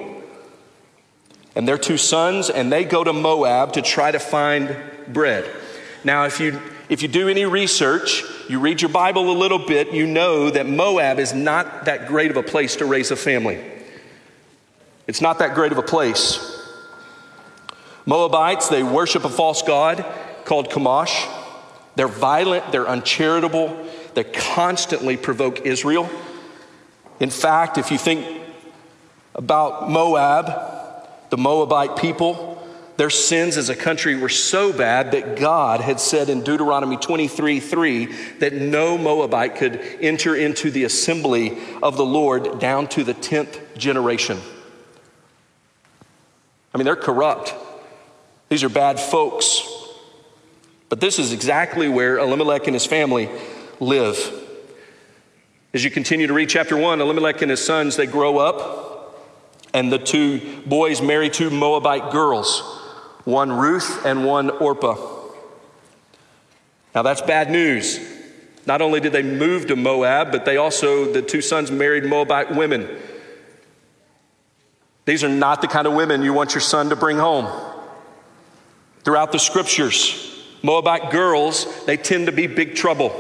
and 1.55 1.69
their 1.69 1.77
two 1.77 1.99
sons, 1.99 2.49
and 2.49 2.73
they 2.73 2.85
go 2.85 3.05
to 3.05 3.13
Moab 3.13 3.75
to 3.75 3.83
try 3.83 4.11
to 4.11 4.19
find 4.19 4.75
bread. 5.09 5.45
Now, 6.03 6.25
if 6.25 6.41
you 6.41 6.59
if 6.89 7.03
you 7.03 7.09
do 7.09 7.29
any 7.29 7.45
research, 7.45 8.23
you 8.49 8.61
read 8.61 8.81
your 8.81 8.91
Bible 8.91 9.31
a 9.31 9.37
little 9.37 9.59
bit, 9.59 9.93
you 9.93 10.07
know 10.07 10.49
that 10.49 10.67
Moab 10.67 11.19
is 11.19 11.35
not 11.35 11.85
that 11.85 12.09
great 12.09 12.31
of 12.31 12.39
a 12.39 12.43
place 12.43 12.77
to 12.77 12.87
raise 12.87 13.11
a 13.11 13.17
family. 13.17 13.63
It's 15.09 15.23
not 15.23 15.39
that 15.39 15.55
great 15.55 15.73
of 15.73 15.79
a 15.79 15.83
place. 15.83 16.39
Moabites, 18.05 18.69
they 18.69 18.83
worship 18.83 19.25
a 19.25 19.31
false 19.31 19.63
god 19.63 20.05
called 20.45 20.69
Chemosh. 20.69 21.27
They're 21.97 22.07
violent, 22.07 22.71
they're 22.71 22.87
uncharitable, 22.87 23.87
they 24.15 24.25
constantly 24.25 25.17
provoke 25.17 25.63
Israel. 25.63 26.09
In 27.21 27.31
fact, 27.31 27.79
if 27.79 27.91
you 27.91 27.99
think 27.99 28.43
about 29.35 29.91
Moab, 29.91 31.09
the 31.31 31.39
Moabite 31.39 31.97
people, 31.97 32.55
their 32.99 33.11
sins 33.11 33.57
as 33.57 33.71
a 33.71 33.77
country 33.77 34.15
were 34.15 34.29
so 34.29 34.73
bad 34.73 35.13
that 35.13 35.39
God 35.39 35.81
had 35.81 36.01
said 36.01 36.29
in 36.29 36.43
Deuteronomy 36.43 36.97
23 36.99 37.61
3 37.61 38.07
that 38.41 38.53
no 38.53 38.99
Moabite 38.99 39.57
could 39.57 39.81
enter 40.01 40.37
into 40.37 40.71
the 40.71 40.85
assembly 40.85 41.57
of 41.83 41.97
the 41.97 42.05
Lord 42.05 42.59
down 42.59 42.89
to 42.89 43.05
the 43.05 43.15
10th 43.15 43.59
generation. 43.77 44.39
I 46.73 46.79
mean, 46.79 46.85
they're 46.85 46.97
corrupt. 46.97 47.55
These 48.49 48.65
are 48.65 48.69
bad 48.69 48.99
folks. 48.99 49.63
But 50.89 51.01
this 51.01 51.19
is 51.19 51.33
exactly 51.33 51.89
where 51.89 52.19
Elimelech 52.19 52.67
and 52.67 52.75
his 52.75 52.87
family 52.87 53.29
live. 53.81 54.17
As 55.75 55.85
you 55.85 55.91
continue 55.91 56.27
to 56.27 56.33
read 56.33 56.49
chapter 56.49 56.77
1, 56.77 57.01
Elimelech 57.01 57.43
and 57.43 57.51
his 57.51 57.65
sons, 57.65 57.97
they 57.97 58.07
grow 58.07 58.39
up, 58.39 59.29
and 59.75 59.93
the 59.93 59.99
two 59.99 60.63
boys 60.65 61.03
marry 61.03 61.29
two 61.29 61.51
Moabite 61.51 62.11
girls 62.11 62.75
one 63.25 63.53
Ruth 63.53 64.07
and 64.07 64.25
one 64.25 64.49
Orpah. 64.49 64.97
Now 66.95 67.03
that's 67.03 67.21
bad 67.21 67.51
news. 67.51 68.01
Not 68.65 68.81
only 68.81 69.01
did 69.01 69.13
they 69.13 69.23
move 69.23 69.67
to 69.67 69.77
Moab, 69.77 70.33
but 70.33 70.47
they 70.47 70.57
also, 70.57 71.13
the 71.13 71.21
two 71.21 71.43
sons 71.43 71.71
married 71.71 72.05
Moabite 72.05 72.55
women. 72.55 72.89
These 75.09 75.25
are 75.25 75.29
not 75.31 75.63
the 75.63 75.69
kind 75.69 75.87
of 75.87 75.95
women 75.95 76.21
you 76.21 76.35
want 76.35 76.53
your 76.53 76.61
son 76.61 76.91
to 76.91 76.97
bring 76.97 77.17
home. 77.17 77.49
Throughout 79.05 79.33
the 79.33 79.39
scriptures, 79.39 80.45
Moabite 80.63 81.11
girls, 81.11 81.87
they 81.87 81.97
tend 81.97 82.27
to 82.27 82.33
be 82.33 82.47
big 82.47 82.75
trouble. 82.75 83.11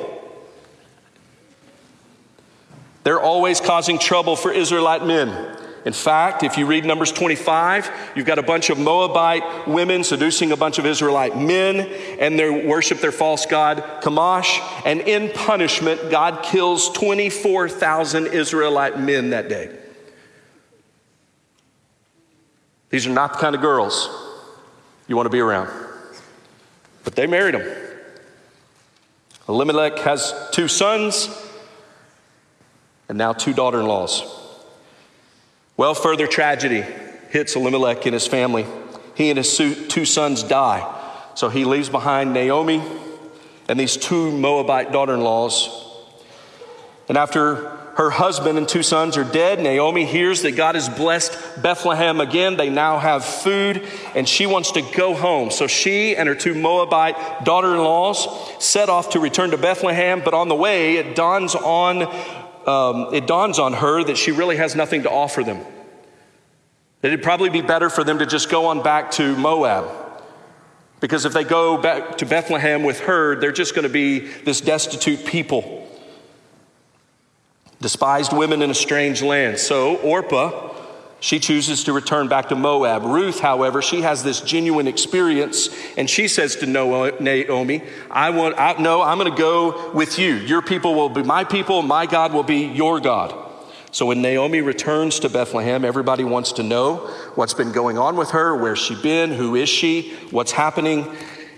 They're 3.04 3.22
always 3.22 3.62
causing 3.62 3.98
trouble 3.98 4.36
for 4.36 4.52
Israelite 4.52 5.06
men. 5.06 5.56
In 5.86 5.94
fact, 5.94 6.42
if 6.42 6.58
you 6.58 6.66
read 6.66 6.84
Numbers 6.84 7.10
25, 7.10 7.90
you've 8.14 8.26
got 8.26 8.38
a 8.38 8.42
bunch 8.42 8.68
of 8.68 8.78
Moabite 8.78 9.66
women 9.66 10.04
seducing 10.04 10.52
a 10.52 10.58
bunch 10.58 10.78
of 10.78 10.84
Israelite 10.84 11.38
men, 11.38 11.80
and 12.20 12.38
they 12.38 12.66
worship 12.66 13.00
their 13.00 13.12
false 13.12 13.46
god 13.46 13.82
Chemosh. 14.02 14.60
And 14.84 15.00
in 15.00 15.32
punishment, 15.32 16.10
God 16.10 16.42
kills 16.42 16.90
24,000 16.90 18.26
Israelite 18.26 19.00
men 19.00 19.30
that 19.30 19.48
day. 19.48 19.77
These 22.90 23.06
are 23.06 23.10
not 23.10 23.34
the 23.34 23.38
kind 23.38 23.54
of 23.54 23.60
girls 23.60 24.08
you 25.06 25.16
want 25.16 25.26
to 25.26 25.30
be 25.30 25.40
around. 25.40 25.70
But 27.04 27.14
they 27.14 27.26
married 27.26 27.54
him. 27.54 27.66
Elimelech 29.48 29.98
has 30.00 30.34
two 30.52 30.68
sons 30.68 31.28
and 33.08 33.16
now 33.16 33.32
two 33.32 33.54
daughter 33.54 33.80
in 33.80 33.86
laws. 33.86 34.22
Well, 35.76 35.94
further 35.94 36.26
tragedy 36.26 36.84
hits 37.30 37.56
Elimelech 37.56 38.04
and 38.04 38.12
his 38.12 38.26
family. 38.26 38.66
He 39.14 39.30
and 39.30 39.38
his 39.38 39.56
two 39.56 40.04
sons 40.04 40.42
die. 40.42 40.94
So 41.34 41.48
he 41.48 41.64
leaves 41.64 41.88
behind 41.88 42.32
Naomi 42.32 42.82
and 43.68 43.78
these 43.78 43.96
two 43.96 44.32
Moabite 44.32 44.92
daughter 44.92 45.14
in 45.14 45.20
laws. 45.20 45.68
And 47.08 47.16
after 47.16 47.78
her 47.98 48.10
husband 48.10 48.56
and 48.56 48.68
two 48.68 48.84
sons 48.84 49.16
are 49.16 49.24
dead, 49.24 49.58
Naomi 49.58 50.04
hears 50.04 50.42
that 50.42 50.52
God 50.52 50.76
has 50.76 50.88
blessed 50.88 51.36
Bethlehem 51.60 52.20
again. 52.20 52.56
They 52.56 52.70
now 52.70 53.00
have 53.00 53.24
food, 53.24 53.84
and 54.14 54.26
she 54.28 54.46
wants 54.46 54.70
to 54.72 54.82
go 54.82 55.14
home. 55.14 55.50
So 55.50 55.66
she 55.66 56.14
and 56.14 56.28
her 56.28 56.36
two 56.36 56.54
Moabite 56.54 57.44
daughter 57.44 57.74
in 57.74 57.78
laws 57.78 58.28
set 58.64 58.88
off 58.88 59.10
to 59.10 59.20
return 59.20 59.50
to 59.50 59.58
Bethlehem, 59.58 60.22
but 60.24 60.32
on 60.32 60.46
the 60.46 60.54
way, 60.54 60.98
it 60.98 61.16
dawns 61.16 61.56
on 61.56 62.02
um, 62.68 63.12
it 63.12 63.26
dawns 63.26 63.58
on 63.58 63.72
her 63.72 64.04
that 64.04 64.16
she 64.16 64.30
really 64.30 64.58
has 64.58 64.76
nothing 64.76 65.02
to 65.02 65.10
offer 65.10 65.42
them. 65.42 65.58
That 67.00 67.08
it'd 67.08 67.24
probably 67.24 67.50
be 67.50 67.62
better 67.62 67.90
for 67.90 68.04
them 68.04 68.20
to 68.20 68.26
just 68.26 68.48
go 68.48 68.66
on 68.66 68.80
back 68.80 69.10
to 69.12 69.34
Moab. 69.36 69.90
Because 71.00 71.24
if 71.24 71.32
they 71.32 71.42
go 71.42 71.76
back 71.76 72.18
to 72.18 72.26
Bethlehem 72.26 72.84
with 72.84 73.00
her, 73.00 73.34
they're 73.40 73.50
just 73.50 73.74
going 73.74 73.84
to 73.84 73.88
be 73.88 74.20
this 74.20 74.60
destitute 74.60 75.26
people. 75.26 75.84
Despised 77.80 78.32
women 78.32 78.62
in 78.62 78.70
a 78.70 78.74
strange 78.74 79.22
land. 79.22 79.58
So 79.58 79.96
Orpah 79.96 80.68
she 81.20 81.40
chooses 81.40 81.84
to 81.84 81.92
return 81.92 82.28
back 82.28 82.48
to 82.50 82.54
Moab. 82.54 83.02
Ruth, 83.02 83.40
however, 83.40 83.82
she 83.82 84.02
has 84.02 84.22
this 84.22 84.40
genuine 84.40 84.86
experience 84.86 85.68
and 85.96 86.08
she 86.08 86.28
says 86.28 86.56
to 86.56 86.66
Naomi, 86.66 87.82
I 88.10 88.30
want, 88.30 88.56
I, 88.56 88.80
no, 88.80 89.02
I'm 89.02 89.18
going 89.18 89.30
to 89.30 89.36
go 89.36 89.90
with 89.92 90.18
you. 90.18 90.34
Your 90.34 90.62
people 90.62 90.94
will 90.94 91.08
be 91.08 91.24
my 91.24 91.42
people, 91.42 91.82
my 91.82 92.06
God 92.06 92.32
will 92.32 92.44
be 92.44 92.66
your 92.66 93.00
God. 93.00 93.34
So 93.90 94.06
when 94.06 94.22
Naomi 94.22 94.60
returns 94.60 95.18
to 95.20 95.28
Bethlehem, 95.28 95.84
everybody 95.84 96.22
wants 96.22 96.52
to 96.52 96.62
know 96.62 97.08
what's 97.34 97.54
been 97.54 97.72
going 97.72 97.98
on 97.98 98.16
with 98.16 98.30
her, 98.30 98.54
where's 98.54 98.78
she 98.78 98.94
been, 98.94 99.32
who 99.32 99.56
is 99.56 99.68
she, 99.68 100.14
what's 100.30 100.52
happening. 100.52 101.10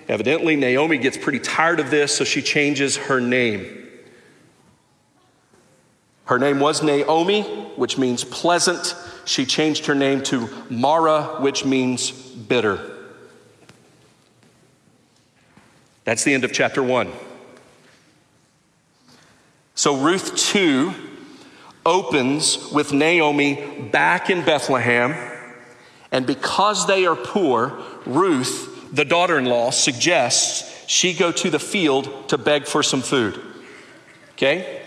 Evidently, 0.08 0.56
Naomi 0.56 0.96
gets 0.96 1.18
pretty 1.18 1.40
tired 1.40 1.80
of 1.80 1.90
this, 1.90 2.16
so 2.16 2.24
she 2.24 2.40
changes 2.40 2.96
her 2.96 3.20
name. 3.20 3.79
Her 6.30 6.38
name 6.38 6.60
was 6.60 6.80
Naomi, 6.80 7.42
which 7.74 7.98
means 7.98 8.22
pleasant. 8.22 8.94
She 9.24 9.44
changed 9.44 9.86
her 9.86 9.96
name 9.96 10.22
to 10.22 10.48
Mara, 10.70 11.24
which 11.40 11.64
means 11.64 12.12
bitter. 12.12 12.78
That's 16.04 16.22
the 16.22 16.32
end 16.32 16.44
of 16.44 16.52
chapter 16.52 16.84
one. 16.84 17.10
So 19.74 19.96
Ruth 19.96 20.36
2 20.36 20.94
opens 21.84 22.70
with 22.70 22.92
Naomi 22.92 23.88
back 23.90 24.30
in 24.30 24.44
Bethlehem, 24.44 25.16
and 26.12 26.28
because 26.28 26.86
they 26.86 27.06
are 27.06 27.16
poor, 27.16 27.76
Ruth, 28.06 28.88
the 28.94 29.04
daughter 29.04 29.36
in 29.36 29.46
law, 29.46 29.70
suggests 29.70 30.88
she 30.88 31.12
go 31.12 31.32
to 31.32 31.50
the 31.50 31.58
field 31.58 32.28
to 32.28 32.38
beg 32.38 32.66
for 32.66 32.84
some 32.84 33.02
food. 33.02 33.40
Okay? 34.34 34.79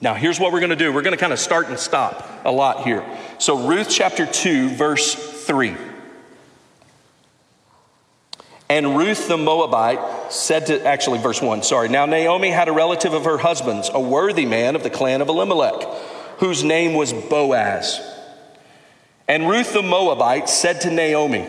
Now, 0.00 0.14
here's 0.14 0.38
what 0.38 0.52
we're 0.52 0.60
going 0.60 0.70
to 0.70 0.76
do. 0.76 0.92
We're 0.92 1.02
going 1.02 1.16
to 1.16 1.20
kind 1.20 1.32
of 1.32 1.38
start 1.38 1.68
and 1.68 1.78
stop 1.78 2.28
a 2.44 2.50
lot 2.50 2.84
here. 2.84 3.04
So, 3.38 3.66
Ruth 3.66 3.88
chapter 3.88 4.26
2, 4.26 4.70
verse 4.70 5.14
3. 5.14 5.74
And 8.68 8.96
Ruth 8.96 9.28
the 9.28 9.38
Moabite 9.38 10.32
said 10.32 10.66
to, 10.66 10.84
actually, 10.84 11.18
verse 11.18 11.40
1, 11.40 11.62
sorry. 11.62 11.88
Now, 11.88 12.04
Naomi 12.04 12.50
had 12.50 12.68
a 12.68 12.72
relative 12.72 13.14
of 13.14 13.24
her 13.24 13.38
husband's, 13.38 13.88
a 13.88 14.00
worthy 14.00 14.44
man 14.44 14.76
of 14.76 14.82
the 14.82 14.90
clan 14.90 15.22
of 15.22 15.28
Elimelech, 15.28 15.82
whose 16.38 16.62
name 16.62 16.94
was 16.94 17.12
Boaz. 17.12 18.00
And 19.28 19.48
Ruth 19.48 19.72
the 19.72 19.82
Moabite 19.82 20.48
said 20.48 20.82
to 20.82 20.90
Naomi, 20.90 21.46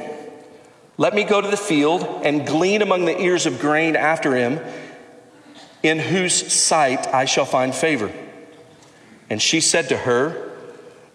Let 0.98 1.13
me 1.13 1.24
go 1.24 1.42
to 1.42 1.48
the 1.48 1.58
field 1.58 2.04
and 2.24 2.46
glean 2.46 2.82
among 2.82 3.06
the 3.06 3.20
ears 3.20 3.46
of 3.46 3.60
grain 3.60 3.96
after 3.96 4.36
him, 4.36 4.60
in 5.84 6.00
whose 6.00 6.34
sight 6.51 7.08
I 7.08 7.25
shall 7.25 7.46
find 7.46 7.75
favor. 7.75 8.12
And 9.29 9.41
she 9.41 9.62
said 9.62 9.89
to 9.89 9.98
her, 9.98 10.48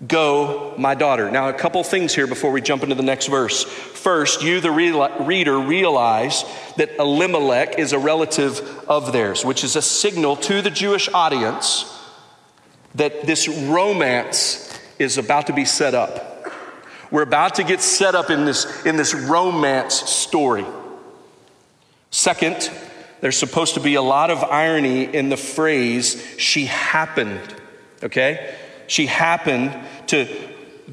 Go, 0.06 0.74
my 0.78 0.96
daughter. 0.96 1.30
Now, 1.30 1.48
a 1.48 1.52
couple 1.52 1.82
things 1.84 2.12
here 2.12 2.26
before 2.26 2.50
we 2.50 2.60
jump 2.60 2.82
into 2.82 2.96
the 2.96 3.04
next 3.04 3.28
verse. 3.28 3.62
First, 3.62 4.42
you, 4.42 4.60
the 4.60 4.72
reader, 4.72 5.60
realize 5.60 6.44
that 6.76 6.96
Elimelech 6.98 7.78
is 7.78 7.92
a 7.92 8.00
relative 8.00 8.58
of 8.88 9.12
theirs, 9.12 9.44
which 9.44 9.62
is 9.62 9.76
a 9.76 9.82
signal 9.82 10.34
to 10.36 10.60
the 10.60 10.70
Jewish 10.70 11.08
audience 11.08 11.88
that 12.96 13.26
this 13.26 13.46
romance 13.46 14.76
is 14.98 15.18
about 15.18 15.46
to 15.46 15.52
be 15.52 15.64
set 15.64 15.94
up. 15.94 16.52
We're 17.12 17.22
about 17.22 17.54
to 17.56 17.64
get 17.64 17.80
set 17.80 18.16
up 18.16 18.28
in 18.28 18.44
this, 18.44 18.84
in 18.84 18.96
this 18.96 19.14
romance 19.14 19.94
story. 19.94 20.66
Second, 22.10 22.70
there's 23.20 23.38
supposed 23.38 23.74
to 23.74 23.80
be 23.80 23.94
a 23.94 24.02
lot 24.02 24.30
of 24.30 24.42
irony 24.42 25.04
in 25.04 25.28
the 25.28 25.36
phrase, 25.36 26.20
she 26.38 26.66
happened 26.66 27.54
okay? 28.02 28.54
She 28.86 29.06
happened 29.06 29.74
to 30.08 30.28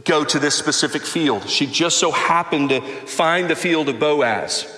go 0.06 0.24
to 0.24 0.40
this 0.40 0.56
specific 0.56 1.02
field. 1.04 1.50
She 1.50 1.66
just 1.66 1.98
so 1.98 2.12
happened 2.12 2.70
to 2.70 2.82
find 2.82 3.50
the 3.50 3.56
field 3.56 3.90
of 3.90 4.00
Boaz. 4.00 4.76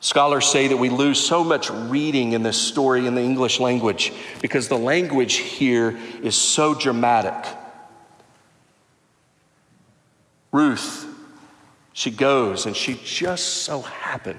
Scholars 0.00 0.46
say 0.46 0.68
that 0.68 0.76
we 0.76 0.90
lose 0.90 1.20
so 1.20 1.42
much 1.42 1.70
reading 1.70 2.32
in 2.32 2.42
this 2.42 2.56
story 2.56 3.06
in 3.06 3.14
the 3.14 3.20
English 3.20 3.58
language 3.58 4.12
because 4.40 4.68
the 4.68 4.78
language 4.78 5.34
here 5.34 5.98
is 6.22 6.36
so 6.36 6.72
dramatic. 6.72 7.52
Ruth, 10.52 11.04
she 11.92 12.12
goes 12.12 12.64
and 12.64 12.76
she 12.76 12.98
just 13.04 13.64
so 13.64 13.80
happened 13.82 14.38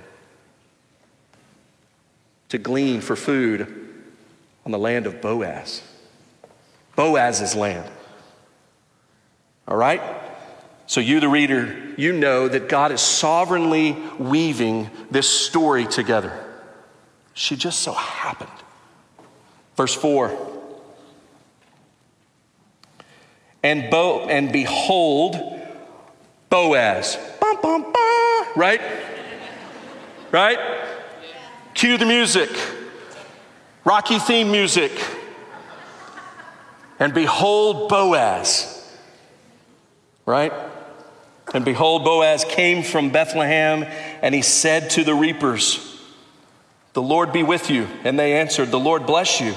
to 2.48 2.58
glean 2.58 3.01
for 3.01 3.17
food 3.17 3.89
on 4.65 4.72
the 4.72 4.79
land 4.79 5.05
of 5.05 5.22
Boaz. 5.22 5.84
Boaz's 7.00 7.56
land. 7.56 7.89
All 9.70 9.77
right? 9.77 10.01
So, 10.86 11.00
you, 11.00 11.22
the 11.22 11.29
reader, 11.29 11.94
you 11.96 12.12
know 12.12 12.50
that 12.50 12.68
God 12.68 12.91
is 12.91 13.00
sovereignly 13.00 13.96
weaving 14.18 14.89
this 15.10 15.29
story 15.29 15.86
together. 15.86 16.38
She 17.34 17.56
just 17.56 17.79
so 17.79 17.94
happened. 17.94 18.51
Verse 19.77 19.96
4 19.96 20.38
And, 23.63 23.89
Bo- 23.89 24.27
and 24.27 24.51
behold, 24.51 25.38
Boaz. 26.50 27.18
Bum, 27.39 27.60
bum, 27.62 27.82
bum, 27.94 28.46
right? 28.58 28.82
Right? 30.32 30.60
Cue 31.75 31.98
the 31.98 32.06
music. 32.06 32.50
Rocky 33.86 34.20
theme 34.20 34.51
music. 34.51 34.91
And 37.00 37.13
behold, 37.13 37.89
Boaz. 37.89 38.75
Right? 40.25 40.53
And 41.53 41.65
behold, 41.65 42.03
Boaz 42.03 42.44
came 42.44 42.84
from 42.84 43.10
Bethlehem, 43.10 43.84
and 44.22 44.36
he 44.36 44.41
said 44.41 44.91
to 44.91 45.03
the 45.03 45.15
reapers, 45.15 46.00
The 46.94 47.01
Lord 47.01 47.32
be 47.32 47.41
with 47.41 47.72
you. 47.72 47.88
And 48.03 48.20
they 48.20 48.34
answered, 48.38 48.70
The 48.70 48.79
Lord 48.79 49.06
bless 49.06 49.39
you. 49.39 49.56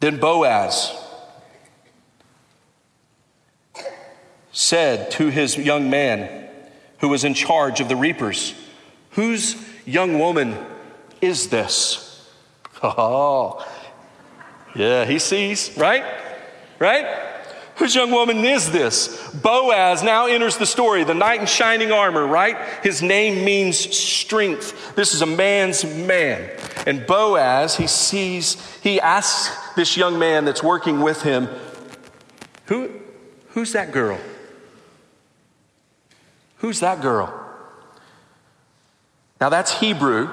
Then 0.00 0.18
Boaz 0.18 0.92
said 4.52 5.10
to 5.12 5.28
his 5.28 5.56
young 5.56 5.90
man 5.90 6.48
who 6.98 7.08
was 7.08 7.22
in 7.22 7.34
charge 7.34 7.80
of 7.80 7.88
the 7.88 7.96
reapers, 7.96 8.54
Whose 9.10 9.56
young 9.86 10.18
woman 10.18 10.56
is 11.20 11.48
this? 11.48 12.07
Oh, 12.82 13.66
yeah, 14.74 15.04
he 15.04 15.18
sees, 15.18 15.76
right? 15.76 16.04
Right? 16.78 17.06
Whose 17.76 17.94
young 17.94 18.10
woman 18.10 18.44
is 18.44 18.72
this? 18.72 19.30
Boaz 19.34 20.02
now 20.02 20.26
enters 20.26 20.56
the 20.56 20.66
story, 20.66 21.04
the 21.04 21.14
knight 21.14 21.40
in 21.40 21.46
shining 21.46 21.92
armor, 21.92 22.26
right? 22.26 22.56
His 22.82 23.02
name 23.02 23.44
means 23.44 23.78
strength. 23.78 24.96
This 24.96 25.14
is 25.14 25.22
a 25.22 25.26
man's 25.26 25.84
man. 25.84 26.50
And 26.86 27.06
Boaz, 27.06 27.76
he 27.76 27.86
sees, 27.86 28.56
he 28.80 29.00
asks 29.00 29.56
this 29.74 29.96
young 29.96 30.18
man 30.18 30.44
that's 30.44 30.62
working 30.62 31.02
with 31.02 31.22
him, 31.22 31.48
Who, 32.66 32.90
Who's 33.50 33.72
that 33.72 33.92
girl? 33.92 34.18
Who's 36.58 36.80
that 36.80 37.00
girl? 37.00 37.32
Now 39.40 39.48
that's 39.48 39.80
Hebrew, 39.80 40.28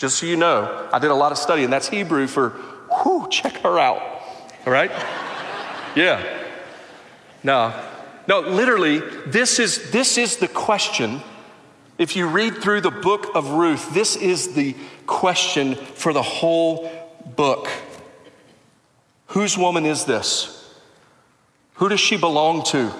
just 0.00 0.18
so 0.18 0.26
you 0.26 0.36
know. 0.36 0.88
I 0.92 0.98
did 0.98 1.10
a 1.10 1.14
lot 1.14 1.30
of 1.30 1.36
studying. 1.36 1.68
That's 1.68 1.86
Hebrew 1.86 2.26
for, 2.26 2.56
whoo, 3.04 3.28
check 3.28 3.58
her 3.58 3.78
out. 3.78 4.00
All 4.66 4.72
right? 4.72 4.90
Yeah. 5.94 6.24
No, 7.42 7.74
no, 8.26 8.40
literally, 8.40 9.00
this 9.26 9.58
is, 9.58 9.90
this 9.90 10.16
is 10.16 10.38
the 10.38 10.48
question. 10.48 11.20
If 11.98 12.16
you 12.16 12.28
read 12.28 12.58
through 12.58 12.80
the 12.80 12.90
book 12.90 13.26
of 13.34 13.50
Ruth, 13.50 13.92
this 13.92 14.16
is 14.16 14.54
the 14.54 14.74
question 15.06 15.74
for 15.74 16.14
the 16.14 16.22
whole 16.22 16.90
book. 17.36 17.68
Whose 19.26 19.58
woman 19.58 19.84
is 19.84 20.06
this? 20.06 20.56
Who 21.74 21.90
does 21.90 22.00
she 22.00 22.16
belong 22.16 22.62
to? 22.64 22.90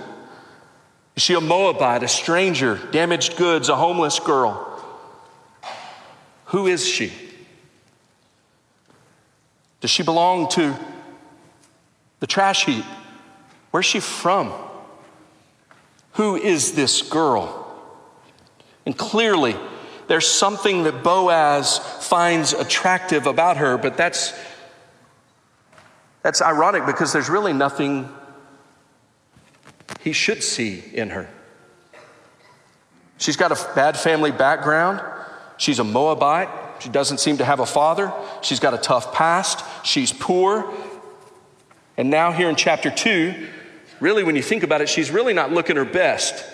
Is 1.16 1.22
she 1.22 1.34
a 1.34 1.40
Moabite, 1.40 2.02
a 2.02 2.08
stranger, 2.08 2.78
damaged 2.92 3.36
goods, 3.36 3.70
a 3.70 3.76
homeless 3.76 4.18
girl? 4.20 4.69
Who 6.50 6.66
is 6.66 6.86
she? 6.86 7.12
Does 9.80 9.90
she 9.90 10.02
belong 10.02 10.48
to 10.50 10.76
the 12.18 12.26
trash 12.26 12.64
heap? 12.64 12.84
Where's 13.70 13.86
she 13.86 14.00
from? 14.00 14.52
Who 16.14 16.34
is 16.34 16.72
this 16.72 17.02
girl? 17.02 17.56
And 18.84 18.98
clearly, 18.98 19.56
there's 20.08 20.26
something 20.26 20.82
that 20.82 21.04
Boaz 21.04 21.78
finds 21.78 22.52
attractive 22.52 23.28
about 23.28 23.58
her, 23.58 23.78
but 23.78 23.96
that's, 23.96 24.34
that's 26.22 26.42
ironic 26.42 26.84
because 26.84 27.12
there's 27.12 27.30
really 27.30 27.52
nothing 27.52 28.08
he 30.00 30.12
should 30.12 30.42
see 30.42 30.82
in 30.92 31.10
her. 31.10 31.28
She's 33.18 33.36
got 33.36 33.52
a 33.52 33.74
bad 33.76 33.96
family 33.96 34.32
background. 34.32 35.00
She's 35.60 35.78
a 35.78 35.84
Moabite. 35.84 36.48
She 36.78 36.88
doesn't 36.88 37.18
seem 37.18 37.36
to 37.36 37.44
have 37.44 37.60
a 37.60 37.66
father. 37.66 38.10
She's 38.40 38.60
got 38.60 38.72
a 38.72 38.78
tough 38.78 39.12
past. 39.12 39.62
She's 39.84 40.10
poor. 40.10 40.72
And 41.98 42.08
now, 42.08 42.32
here 42.32 42.48
in 42.48 42.56
chapter 42.56 42.90
2, 42.90 43.46
really, 44.00 44.24
when 44.24 44.36
you 44.36 44.42
think 44.42 44.62
about 44.62 44.80
it, 44.80 44.88
she's 44.88 45.10
really 45.10 45.34
not 45.34 45.52
looking 45.52 45.76
her 45.76 45.84
best. 45.84 46.46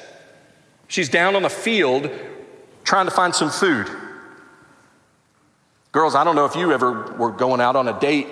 She's 0.88 1.08
down 1.08 1.36
on 1.36 1.42
the 1.42 1.48
field 1.48 2.10
trying 2.82 3.04
to 3.04 3.12
find 3.12 3.32
some 3.32 3.48
food. 3.48 3.88
Girls, 5.92 6.16
I 6.16 6.24
don't 6.24 6.34
know 6.34 6.46
if 6.46 6.56
you 6.56 6.72
ever 6.72 7.14
were 7.16 7.30
going 7.30 7.60
out 7.60 7.76
on 7.76 7.86
a 7.86 7.98
date 8.00 8.26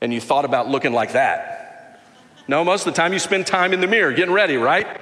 and 0.00 0.12
you 0.12 0.20
thought 0.20 0.44
about 0.44 0.68
looking 0.68 0.92
like 0.92 1.12
that. 1.12 2.02
No, 2.48 2.64
most 2.64 2.88
of 2.88 2.92
the 2.92 3.00
time 3.00 3.12
you 3.12 3.20
spend 3.20 3.46
time 3.46 3.72
in 3.72 3.80
the 3.80 3.86
mirror 3.86 4.12
getting 4.12 4.34
ready, 4.34 4.56
right? 4.56 5.00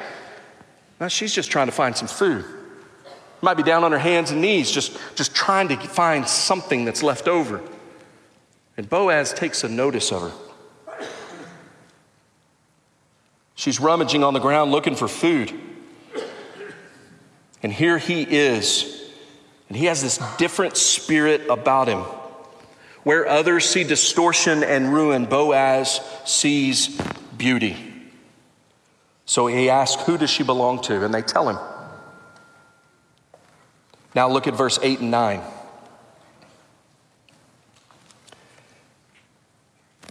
Now 1.00 1.08
she's 1.08 1.34
just 1.34 1.50
trying 1.50 1.68
to 1.68 1.72
find 1.72 1.96
some 1.96 2.06
food. 2.06 2.44
Might 3.42 3.56
be 3.56 3.62
down 3.62 3.84
on 3.84 3.92
her 3.92 3.98
hands 3.98 4.30
and 4.30 4.40
knees, 4.42 4.70
just, 4.70 4.98
just 5.14 5.34
trying 5.34 5.68
to 5.68 5.76
find 5.76 6.26
something 6.28 6.84
that's 6.84 7.02
left 7.02 7.26
over. 7.26 7.62
And 8.76 8.88
Boaz 8.88 9.32
takes 9.32 9.64
a 9.64 9.68
notice 9.68 10.12
of 10.12 10.22
her. 10.22 10.32
She's 13.54 13.78
rummaging 13.78 14.24
on 14.24 14.32
the 14.32 14.40
ground 14.40 14.70
looking 14.70 14.94
for 14.94 15.06
food. 15.08 15.52
And 17.62 17.72
here 17.72 17.98
he 17.98 18.22
is. 18.22 19.10
And 19.68 19.76
he 19.76 19.84
has 19.84 20.02
this 20.02 20.18
different 20.38 20.76
spirit 20.76 21.42
about 21.48 21.88
him. 21.88 22.04
Where 23.02 23.26
others 23.26 23.66
see 23.66 23.84
distortion 23.84 24.62
and 24.62 24.92
ruin, 24.92 25.26
Boaz 25.26 26.00
sees 26.24 27.00
beauty. 27.36 27.76
So 29.26 29.46
he 29.46 29.70
asks, 29.70 30.02
Who 30.04 30.18
does 30.18 30.30
she 30.30 30.42
belong 30.42 30.82
to? 30.82 31.04
And 31.04 31.12
they 31.12 31.22
tell 31.22 31.48
him. 31.48 31.58
Now 34.14 34.28
look 34.28 34.46
at 34.46 34.54
verse 34.54 34.78
8 34.82 35.00
and 35.00 35.10
9. 35.10 35.40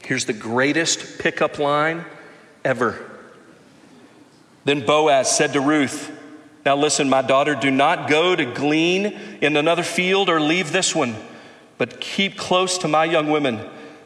Here's 0.03 0.25
the 0.25 0.33
greatest 0.33 1.19
pickup 1.19 1.59
line 1.59 2.03
ever. 2.65 2.97
Then 4.65 4.85
Boaz 4.85 5.29
said 5.29 5.53
to 5.53 5.61
Ruth, 5.61 6.11
Now 6.65 6.75
listen, 6.75 7.09
my 7.09 7.21
daughter, 7.21 7.55
do 7.55 7.69
not 7.69 8.09
go 8.09 8.35
to 8.35 8.45
glean 8.45 9.05
in 9.41 9.55
another 9.55 9.83
field 9.83 10.29
or 10.29 10.39
leave 10.39 10.71
this 10.71 10.95
one, 10.95 11.15
but 11.77 11.99
keep 11.99 12.37
close 12.37 12.79
to 12.79 12.87
my 12.87 13.05
young 13.05 13.29
women. 13.29 13.59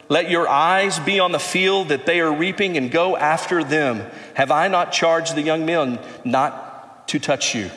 Let 0.08 0.28
your 0.28 0.48
eyes 0.48 0.98
be 0.98 1.20
on 1.20 1.32
the 1.32 1.38
field 1.38 1.88
that 1.88 2.04
they 2.04 2.20
are 2.20 2.32
reaping 2.32 2.76
and 2.76 2.90
go 2.90 3.16
after 3.16 3.64
them. 3.64 4.04
Have 4.34 4.50
I 4.50 4.68
not 4.68 4.92
charged 4.92 5.34
the 5.34 5.42
young 5.42 5.64
men 5.64 5.98
not 6.24 7.08
to 7.08 7.18
touch 7.18 7.54
you? 7.54 7.70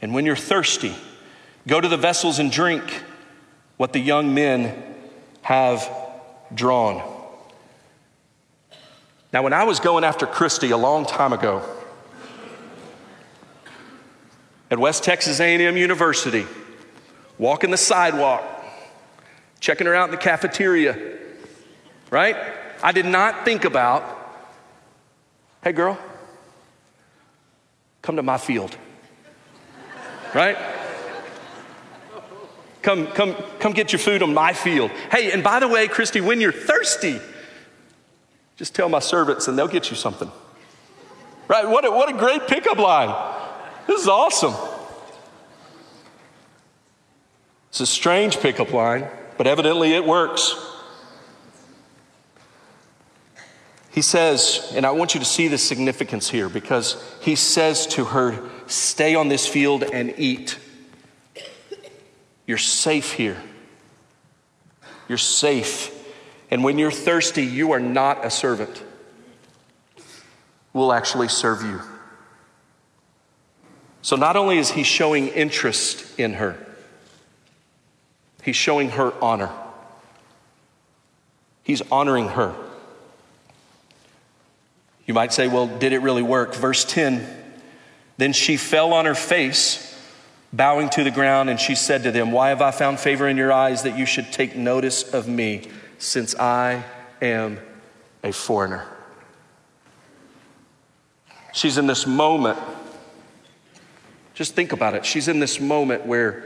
And 0.00 0.14
when 0.14 0.24
you're 0.24 0.36
thirsty, 0.36 0.94
go 1.66 1.80
to 1.80 1.88
the 1.88 1.96
vessels 1.96 2.38
and 2.38 2.50
drink 2.50 3.02
what 3.76 3.92
the 3.92 3.98
young 3.98 4.34
men 4.34 4.74
have 5.42 5.90
drawn. 6.54 7.02
Now, 9.32 9.42
when 9.42 9.52
I 9.52 9.64
was 9.64 9.80
going 9.80 10.04
after 10.04 10.26
Christy 10.26 10.70
a 10.70 10.76
long 10.76 11.04
time 11.04 11.32
ago, 11.32 11.62
at 14.70 14.78
West 14.78 15.04
Texas 15.04 15.40
A&M 15.40 15.76
University, 15.76 16.46
walking 17.38 17.70
the 17.70 17.76
sidewalk, 17.76 18.42
checking 19.60 19.86
her 19.86 19.94
out 19.94 20.08
in 20.08 20.10
the 20.10 20.16
cafeteria, 20.16 21.18
right? 22.10 22.36
I 22.82 22.92
did 22.92 23.06
not 23.06 23.44
think 23.44 23.64
about, 23.64 24.04
hey 25.62 25.72
girl, 25.72 25.98
come 28.02 28.16
to 28.16 28.22
my 28.22 28.38
field. 28.38 28.76
Right? 30.34 30.56
Come, 32.86 33.08
come, 33.08 33.34
come 33.58 33.72
get 33.72 33.90
your 33.90 33.98
food 33.98 34.22
on 34.22 34.32
my 34.32 34.52
field. 34.52 34.92
Hey, 35.10 35.32
and 35.32 35.42
by 35.42 35.58
the 35.58 35.66
way, 35.66 35.88
Christy, 35.88 36.20
when 36.20 36.40
you're 36.40 36.52
thirsty, 36.52 37.18
Just 38.54 38.76
tell 38.76 38.88
my 38.88 39.00
servants 39.00 39.48
and 39.48 39.58
they'll 39.58 39.66
get 39.66 39.90
you 39.90 39.96
something. 39.96 40.30
Right? 41.48 41.68
What 41.68 41.84
a, 41.84 41.90
what 41.90 42.08
a 42.08 42.16
great 42.16 42.46
pickup 42.46 42.78
line. 42.78 43.12
This 43.88 44.02
is 44.02 44.06
awesome. 44.06 44.54
It's 47.70 47.80
a 47.80 47.86
strange 47.86 48.38
pickup 48.38 48.72
line, 48.72 49.08
but 49.36 49.48
evidently 49.48 49.92
it 49.92 50.04
works. 50.04 50.54
He 53.90 54.00
says, 54.00 54.72
and 54.76 54.86
I 54.86 54.92
want 54.92 55.12
you 55.12 55.18
to 55.18 55.26
see 55.26 55.48
the 55.48 55.58
significance 55.58 56.30
here 56.30 56.48
because 56.48 57.02
he 57.20 57.34
says 57.34 57.84
to 57.88 58.04
her, 58.04 58.48
Stay 58.68 59.16
on 59.16 59.26
this 59.26 59.44
field 59.44 59.82
and 59.82 60.14
eat. 60.18 60.60
You're 62.46 62.58
safe 62.58 63.12
here. 63.12 63.40
You're 65.08 65.18
safe. 65.18 65.92
And 66.50 66.62
when 66.62 66.78
you're 66.78 66.90
thirsty, 66.90 67.44
you 67.44 67.72
are 67.72 67.80
not 67.80 68.24
a 68.24 68.30
servant. 68.30 68.82
We'll 70.72 70.92
actually 70.92 71.28
serve 71.28 71.62
you. 71.62 71.80
So 74.02 74.14
not 74.14 74.36
only 74.36 74.58
is 74.58 74.70
he 74.70 74.84
showing 74.84 75.28
interest 75.28 76.18
in 76.18 76.34
her, 76.34 76.56
he's 78.42 78.54
showing 78.54 78.90
her 78.90 79.12
honor. 79.22 79.50
He's 81.64 81.82
honoring 81.90 82.28
her. 82.28 82.54
You 85.06 85.14
might 85.14 85.32
say, 85.32 85.48
well, 85.48 85.66
did 85.66 85.92
it 85.92 85.98
really 85.98 86.22
work? 86.22 86.54
Verse 86.54 86.84
10 86.84 87.26
Then 88.18 88.32
she 88.32 88.56
fell 88.56 88.92
on 88.92 89.06
her 89.06 89.14
face, 89.14 89.95
bowing 90.52 90.88
to 90.90 91.04
the 91.04 91.10
ground, 91.10 91.50
and 91.50 91.58
she 91.60 91.74
said 91.74 92.02
to 92.04 92.10
them, 92.10 92.32
Why 92.32 92.50
have 92.50 92.62
I 92.62 92.70
found 92.70 92.98
favor 92.98 93.28
in 93.28 93.36
your 93.36 93.52
eyes 93.52 93.82
that 93.82 93.98
you 93.98 94.06
should 94.06 94.32
take 94.32 94.56
notice 94.56 95.14
of 95.14 95.28
me, 95.28 95.68
since 95.98 96.34
I 96.34 96.84
am 97.20 97.58
a 98.22 98.32
foreigner? 98.32 98.86
She's 101.52 101.78
in 101.78 101.86
this 101.86 102.06
moment. 102.06 102.58
Just 104.34 104.54
think 104.54 104.72
about 104.72 104.94
it. 104.94 105.06
She's 105.06 105.28
in 105.28 105.40
this 105.40 105.58
moment 105.58 106.04
where 106.04 106.44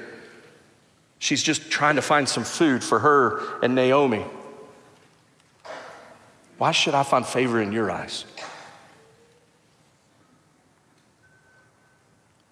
she's 1.19 1.43
just 1.43 1.71
trying 1.71 1.97
to 1.97 2.03
find 2.03 2.29
some 2.29 2.45
food 2.45 2.85
for 2.85 3.01
her 3.01 3.61
and 3.61 3.75
Naomi. 3.75 4.25
Why 6.59 6.71
should 6.71 6.95
I 6.95 7.03
find 7.03 7.27
favor 7.27 7.61
in 7.61 7.73
your 7.73 7.91
eyes? 7.91 8.25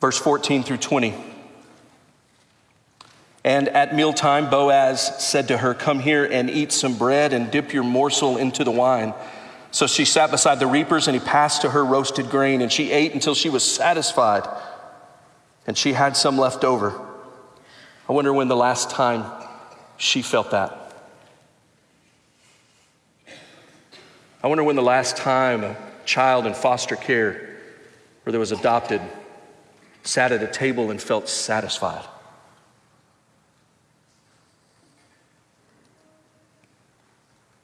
Verse 0.01 0.19
14 0.19 0.63
through 0.63 0.79
20. 0.79 1.15
And 3.45 3.69
at 3.69 3.95
mealtime, 3.95 4.51
Boaz 4.51 5.25
said 5.25 5.49
to 5.49 5.59
her, 5.59 5.75
Come 5.75 6.01
here 6.01 6.25
and 6.25 6.51
eat 6.51 6.73
some 6.73 6.99
bread 6.99 7.33
and 7.33 7.51
dip 7.51 7.73
your 7.73 7.85
morsel 7.85 8.37
into 8.37 8.65
the 8.65 8.71
wine. 8.71 9.15
So 9.71 9.87
she 9.87 10.05
sat 10.05 10.31
beside 10.31 10.61
the 10.61 10.67
reapers, 10.67 11.09
and 11.09 11.15
he 11.15 11.21
passed 11.21 11.63
to 11.63 11.71
her 11.71 11.85
roasted 11.85 12.31
grain, 12.31 12.63
and 12.63 12.73
she 12.73 12.91
ate 12.91 13.15
until 13.15 13.35
she 13.35 13.49
was 13.49 13.63
satisfied, 13.63 14.49
and 15.67 15.77
she 15.77 15.93
had 15.93 16.17
some 16.17 16.39
left 16.39 16.65
over. 16.65 17.01
I 18.09 18.13
wonder 18.13 18.33
when 18.33 18.49
the 18.49 18.57
last 18.57 18.91
time 18.91 19.25
she 19.99 20.23
felt 20.23 20.51
that. 20.53 20.75
I 24.43 24.47
wonder 24.47 24.65
when 24.65 24.77
the 24.77 24.83
last 24.83 25.17
time 25.17 25.65
a 25.65 25.77
child 26.07 26.47
in 26.47 26.55
foster 26.55 26.97
care 26.97 27.57
or 28.25 28.31
there 28.31 28.41
was 28.41 28.53
adopted 28.53 29.03
sat 30.05 30.33
at 30.33 30.43
a 30.43 30.47
table 30.47 30.91
and 30.91 31.03
felt 31.03 31.29
satisfied. 31.29 32.05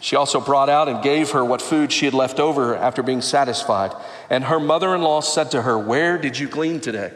She 0.00 0.16
also 0.16 0.40
brought 0.40 0.68
out 0.68 0.88
and 0.88 1.02
gave 1.02 1.30
her 1.30 1.44
what 1.44 1.62
food 1.62 1.92
she 1.92 2.04
had 2.04 2.14
left 2.14 2.38
over 2.38 2.76
after 2.76 3.02
being 3.02 3.22
satisfied. 3.22 3.92
And 4.28 4.44
her 4.44 4.60
mother 4.60 4.94
in 4.94 5.02
law 5.02 5.20
said 5.20 5.50
to 5.52 5.62
her, 5.62 5.78
Where 5.78 6.18
did 6.18 6.38
you 6.38 6.48
glean 6.48 6.80
today? 6.80 7.12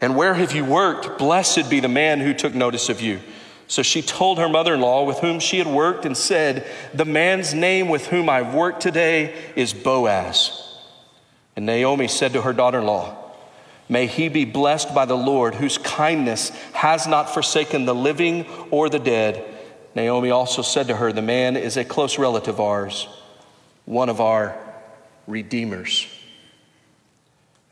And 0.00 0.16
where 0.16 0.34
have 0.34 0.52
you 0.52 0.64
worked? 0.64 1.18
Blessed 1.18 1.70
be 1.70 1.80
the 1.80 1.88
man 1.88 2.20
who 2.20 2.34
took 2.34 2.54
notice 2.54 2.88
of 2.88 3.00
you. 3.00 3.20
So 3.68 3.82
she 3.82 4.02
told 4.02 4.38
her 4.38 4.48
mother 4.48 4.74
in 4.74 4.80
law 4.80 5.04
with 5.04 5.18
whom 5.18 5.40
she 5.40 5.58
had 5.58 5.66
worked 5.66 6.04
and 6.04 6.16
said, 6.16 6.66
The 6.94 7.04
man's 7.04 7.54
name 7.54 7.88
with 7.88 8.06
whom 8.06 8.28
I've 8.28 8.54
worked 8.54 8.80
today 8.80 9.34
is 9.56 9.72
Boaz. 9.72 10.62
And 11.56 11.66
Naomi 11.66 12.06
said 12.06 12.34
to 12.34 12.42
her 12.42 12.52
daughter 12.52 12.78
in 12.78 12.86
law, 12.86 13.16
May 13.88 14.06
he 14.06 14.28
be 14.28 14.44
blessed 14.44 14.94
by 14.94 15.04
the 15.04 15.16
Lord, 15.16 15.54
whose 15.54 15.78
kindness 15.78 16.50
has 16.74 17.06
not 17.06 17.32
forsaken 17.32 17.86
the 17.86 17.94
living 17.94 18.46
or 18.70 18.88
the 18.88 18.98
dead. 18.98 19.55
Naomi 19.96 20.30
also 20.30 20.60
said 20.60 20.88
to 20.88 20.96
her, 20.96 21.10
The 21.10 21.22
man 21.22 21.56
is 21.56 21.78
a 21.78 21.84
close 21.84 22.18
relative 22.18 22.56
of 22.56 22.60
ours, 22.60 23.08
one 23.86 24.10
of 24.10 24.20
our 24.20 24.54
redeemers. 25.26 26.06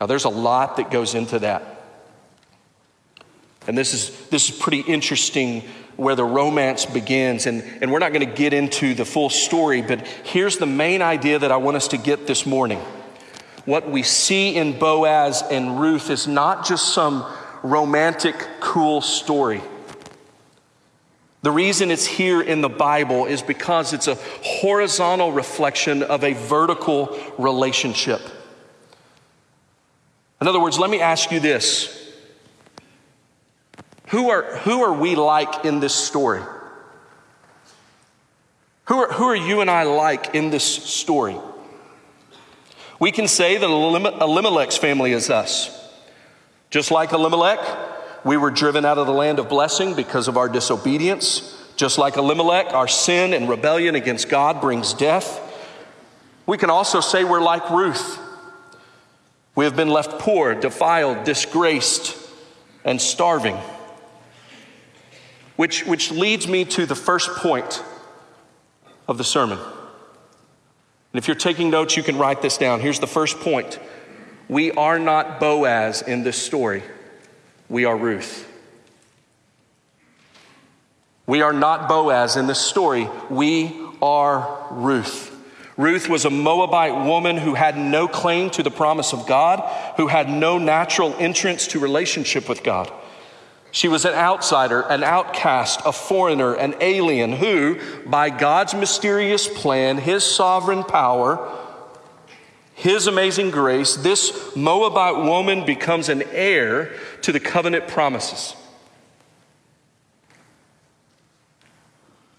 Now, 0.01 0.07
there's 0.07 0.25
a 0.25 0.29
lot 0.29 0.77
that 0.77 0.89
goes 0.89 1.13
into 1.13 1.39
that. 1.39 1.83
And 3.67 3.77
this 3.77 3.93
is, 3.93 4.27
this 4.29 4.49
is 4.49 4.57
pretty 4.57 4.81
interesting 4.81 5.61
where 5.97 6.15
the 6.15 6.25
romance 6.25 6.85
begins. 6.85 7.45
And, 7.45 7.63
and 7.81 7.91
we're 7.91 7.99
not 7.99 8.11
going 8.11 8.27
to 8.27 8.35
get 8.35 8.53
into 8.53 8.95
the 8.95 9.05
full 9.05 9.29
story, 9.29 9.83
but 9.83 10.05
here's 10.23 10.57
the 10.57 10.65
main 10.65 11.03
idea 11.03 11.37
that 11.37 11.51
I 11.51 11.57
want 11.57 11.77
us 11.77 11.89
to 11.89 11.97
get 11.97 12.27
this 12.27 12.45
morning 12.45 12.79
what 13.65 13.89
we 13.89 14.03
see 14.03 14.55
in 14.55 14.77
Boaz 14.77 15.43
and 15.49 15.79
Ruth 15.79 16.11
is 16.11 16.27
not 16.27 16.67
just 16.67 16.93
some 16.93 17.25
romantic, 17.63 18.35
cool 18.59 19.01
story. 19.01 19.61
The 21.45 21.51
reason 21.51 21.91
it's 21.91 22.07
here 22.07 22.41
in 22.41 22.61
the 22.61 22.69
Bible 22.69 23.27
is 23.27 23.43
because 23.43 23.93
it's 23.93 24.07
a 24.07 24.15
horizontal 24.41 25.31
reflection 25.31 26.01
of 26.01 26.23
a 26.23 26.33
vertical 26.33 27.15
relationship. 27.37 28.19
In 30.41 30.47
other 30.47 30.59
words, 30.59 30.79
let 30.79 30.89
me 30.89 31.01
ask 31.01 31.31
you 31.31 31.39
this 31.39 32.11
Who 34.07 34.31
are, 34.31 34.57
who 34.57 34.81
are 34.85 34.93
we 34.93 35.15
like 35.15 35.65
in 35.65 35.79
this 35.81 35.93
story? 35.93 36.41
Who 38.85 39.01
are, 39.01 39.13
who 39.13 39.25
are 39.25 39.35
you 39.35 39.61
and 39.61 39.69
I 39.69 39.83
like 39.83 40.33
in 40.33 40.49
this 40.49 40.63
story? 40.63 41.37
We 42.99 43.11
can 43.11 43.27
say 43.27 43.57
that 43.57 43.69
Elimelech's 43.69 44.77
family 44.77 45.11
is 45.11 45.29
us. 45.29 45.69
Just 46.71 46.89
like 46.89 47.11
Elimelech, 47.11 47.94
we 48.25 48.37
were 48.37 48.49
driven 48.49 48.83
out 48.85 48.97
of 48.97 49.05
the 49.05 49.13
land 49.13 49.37
of 49.37 49.47
blessing 49.47 49.93
because 49.93 50.27
of 50.27 50.35
our 50.35 50.49
disobedience. 50.49 51.55
Just 51.75 51.99
like 51.99 52.17
Elimelech, 52.17 52.73
our 52.73 52.87
sin 52.87 53.33
and 53.33 53.47
rebellion 53.47 53.93
against 53.93 54.29
God 54.29 54.59
brings 54.59 54.93
death. 54.95 55.39
We 56.47 56.57
can 56.57 56.71
also 56.71 57.01
say 57.01 57.23
we're 57.23 57.39
like 57.39 57.69
Ruth. 57.69 58.19
We 59.53 59.65
have 59.65 59.75
been 59.75 59.89
left 59.89 60.19
poor, 60.19 60.55
defiled, 60.55 61.23
disgraced, 61.23 62.17
and 62.83 62.99
starving. 62.99 63.57
Which, 65.55 65.85
which 65.85 66.11
leads 66.11 66.47
me 66.47 66.65
to 66.65 66.87
the 66.87 66.95
first 66.95 67.29
point 67.29 67.83
of 69.07 69.19
the 69.19 69.23
sermon. 69.23 69.59
And 69.59 71.19
if 71.19 71.27
you're 71.27 71.35
taking 71.35 71.69
notes, 71.69 71.95
you 71.95 72.01
can 72.01 72.17
write 72.17 72.41
this 72.41 72.57
down. 72.57 72.79
Here's 72.79 72.99
the 72.99 73.07
first 73.07 73.39
point 73.39 73.79
We 74.47 74.71
are 74.71 74.97
not 74.97 75.39
Boaz 75.39 76.01
in 76.01 76.23
this 76.23 76.41
story, 76.41 76.81
we 77.69 77.85
are 77.85 77.97
Ruth. 77.97 78.51
We 81.27 81.41
are 81.41 81.53
not 81.53 81.89
Boaz 81.89 82.35
in 82.35 82.47
this 82.47 82.59
story, 82.59 83.09
we 83.29 83.75
are 84.01 84.67
Ruth. 84.71 85.31
Ruth 85.77 86.07
was 86.07 86.23
a 86.23 86.29
Moabite 86.29 87.05
woman 87.05 87.37
who 87.37 87.53
had 87.53 87.77
no 87.77 88.07
claim 88.07 88.49
to 88.51 88.63
the 88.63 88.71
promise 88.71 89.11
of 89.11 89.27
God, 89.27 89.59
who 89.97 90.07
had 90.07 90.29
no 90.29 90.57
natural 90.57 91.13
entrance 91.19 91.67
to 91.67 91.79
relationship 91.79 92.47
with 92.47 92.63
God. 92.63 92.91
She 93.71 93.89
was 93.89 94.05
an 94.05 94.13
outsider, 94.13 94.81
an 94.81 95.03
outcast, 95.03 95.81
a 95.85 95.91
foreigner, 95.91 96.53
an 96.53 96.75
alien 96.79 97.33
who, 97.33 97.77
by 98.05 98.29
God's 98.29 98.73
mysterious 98.73 99.49
plan, 99.49 99.97
His 99.97 100.23
sovereign 100.23 100.83
power, 100.83 101.64
His 102.85 103.07
amazing 103.07 103.49
grace, 103.49 103.95
this 103.95 104.55
Moabite 104.55 105.15
woman 105.15 105.65
becomes 105.65 106.07
an 106.07 106.21
heir 106.31 106.93
to 107.23 107.31
the 107.31 107.39
covenant 107.39 107.87
promises. 107.87 108.55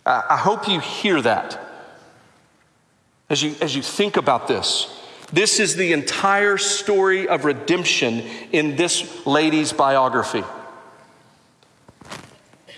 I 0.06 0.36
hope 0.36 0.68
you 0.68 0.78
hear 0.78 1.20
that 1.20 1.58
as 3.28 3.42
you, 3.42 3.56
as 3.60 3.74
you 3.74 3.82
think 3.82 4.16
about 4.16 4.46
this. 4.46 4.86
This 5.32 5.58
is 5.58 5.74
the 5.74 5.92
entire 5.92 6.58
story 6.58 7.26
of 7.26 7.44
redemption 7.44 8.20
in 8.52 8.76
this 8.76 9.26
lady's 9.26 9.72
biography. 9.72 10.44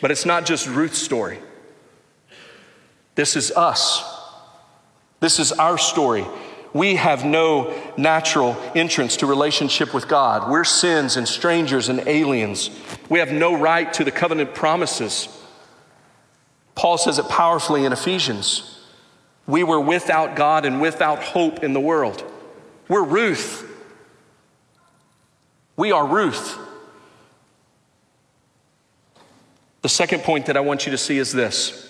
But 0.00 0.10
it's 0.10 0.24
not 0.24 0.46
just 0.46 0.66
Ruth's 0.66 1.02
story. 1.02 1.38
This 3.14 3.36
is 3.36 3.50
us. 3.50 4.02
This 5.20 5.38
is 5.38 5.52
our 5.52 5.76
story. 5.76 6.24
We 6.78 6.94
have 6.94 7.24
no 7.24 7.74
natural 7.96 8.56
entrance 8.76 9.16
to 9.16 9.26
relationship 9.26 9.92
with 9.92 10.06
God. 10.06 10.48
We're 10.48 10.62
sins 10.62 11.16
and 11.16 11.26
strangers 11.26 11.88
and 11.88 12.06
aliens. 12.06 12.70
We 13.08 13.18
have 13.18 13.32
no 13.32 13.58
right 13.58 13.92
to 13.94 14.04
the 14.04 14.12
covenant 14.12 14.54
promises. 14.54 15.26
Paul 16.76 16.96
says 16.96 17.18
it 17.18 17.28
powerfully 17.28 17.84
in 17.84 17.92
Ephesians. 17.92 18.78
We 19.44 19.64
were 19.64 19.80
without 19.80 20.36
God 20.36 20.64
and 20.64 20.80
without 20.80 21.20
hope 21.20 21.64
in 21.64 21.72
the 21.72 21.80
world. 21.80 22.22
We're 22.86 23.02
Ruth. 23.02 23.68
We 25.74 25.90
are 25.90 26.06
Ruth. 26.06 26.56
The 29.82 29.88
second 29.88 30.22
point 30.22 30.46
that 30.46 30.56
I 30.56 30.60
want 30.60 30.86
you 30.86 30.92
to 30.92 30.98
see 30.98 31.18
is 31.18 31.32
this. 31.32 31.87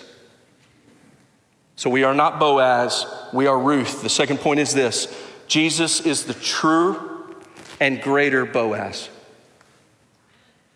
So 1.79 1.89
we 1.89 2.03
are 2.03 2.13
not 2.13 2.41
Boaz, 2.41 3.05
we 3.31 3.47
are 3.47 3.57
Ruth. 3.57 4.01
The 4.01 4.09
second 4.09 4.41
point 4.41 4.59
is 4.59 4.73
this 4.73 5.07
Jesus 5.47 6.01
is 6.01 6.25
the 6.25 6.33
true 6.33 7.33
and 7.79 8.01
greater 8.01 8.45
Boaz. 8.45 9.07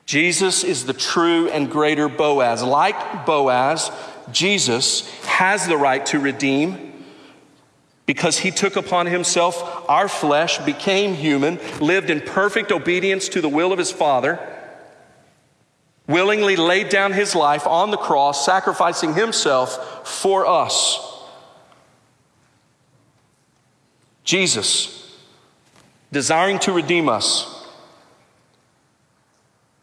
Jesus 0.05 0.63
is 0.63 0.85
the 0.85 0.93
true 0.93 1.49
and 1.49 1.69
greater 1.69 2.07
Boaz. 2.07 2.63
Like 2.63 3.25
Boaz, 3.25 3.91
Jesus 4.31 5.05
has 5.25 5.67
the 5.67 5.75
right 5.75 6.05
to 6.05 6.19
redeem 6.19 7.03
because 8.05 8.37
he 8.39 8.49
took 8.49 8.77
upon 8.77 9.05
himself 9.07 9.89
our 9.89 10.07
flesh, 10.07 10.57
became 10.59 11.15
human, 11.15 11.59
lived 11.81 12.11
in 12.11 12.21
perfect 12.21 12.71
obedience 12.71 13.27
to 13.27 13.41
the 13.41 13.49
will 13.49 13.73
of 13.73 13.77
his 13.77 13.91
Father, 13.91 14.39
willingly 16.13 16.55
laid 16.55 16.89
down 16.89 17.11
his 17.11 17.33
life 17.33 17.65
on 17.65 17.89
the 17.89 17.97
cross, 17.97 18.45
sacrificing 18.45 19.15
himself 19.15 20.07
for 20.07 20.45
us. 20.45 20.99
Jesus, 24.23 25.17
desiring 26.11 26.59
to 26.59 26.71
redeem 26.71 27.09
us, 27.09 27.49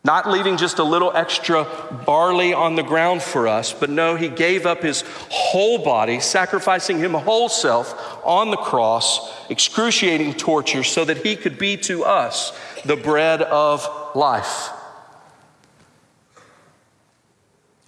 not 0.05 0.31
leaving 0.31 0.57
just 0.57 0.79
a 0.79 0.85
little 0.85 1.13
extra 1.15 1.67
barley 2.07 2.55
on 2.55 2.77
the 2.77 2.83
ground 2.83 3.23
for 3.23 3.49
us, 3.49 3.73
but 3.73 3.91
no, 3.91 4.15
he 4.15 4.29
gave 4.29 4.65
up 4.65 4.83
his 4.83 5.03
whole 5.31 5.85
body, 5.85 6.21
sacrificing 6.21 7.01
him 7.01 7.13
whole 7.13 7.49
self 7.49 7.93
on 8.25 8.51
the 8.51 8.57
cross, 8.57 9.31
excruciating 9.51 10.35
torture, 10.35 10.85
so 10.85 11.05
that 11.05 11.19
he 11.19 11.35
could 11.35 11.59
be 11.59 11.77
to 11.77 12.05
us 12.05 12.57
the 12.85 12.97
bread 12.97 13.43
of 13.43 13.87
life. 14.15 14.71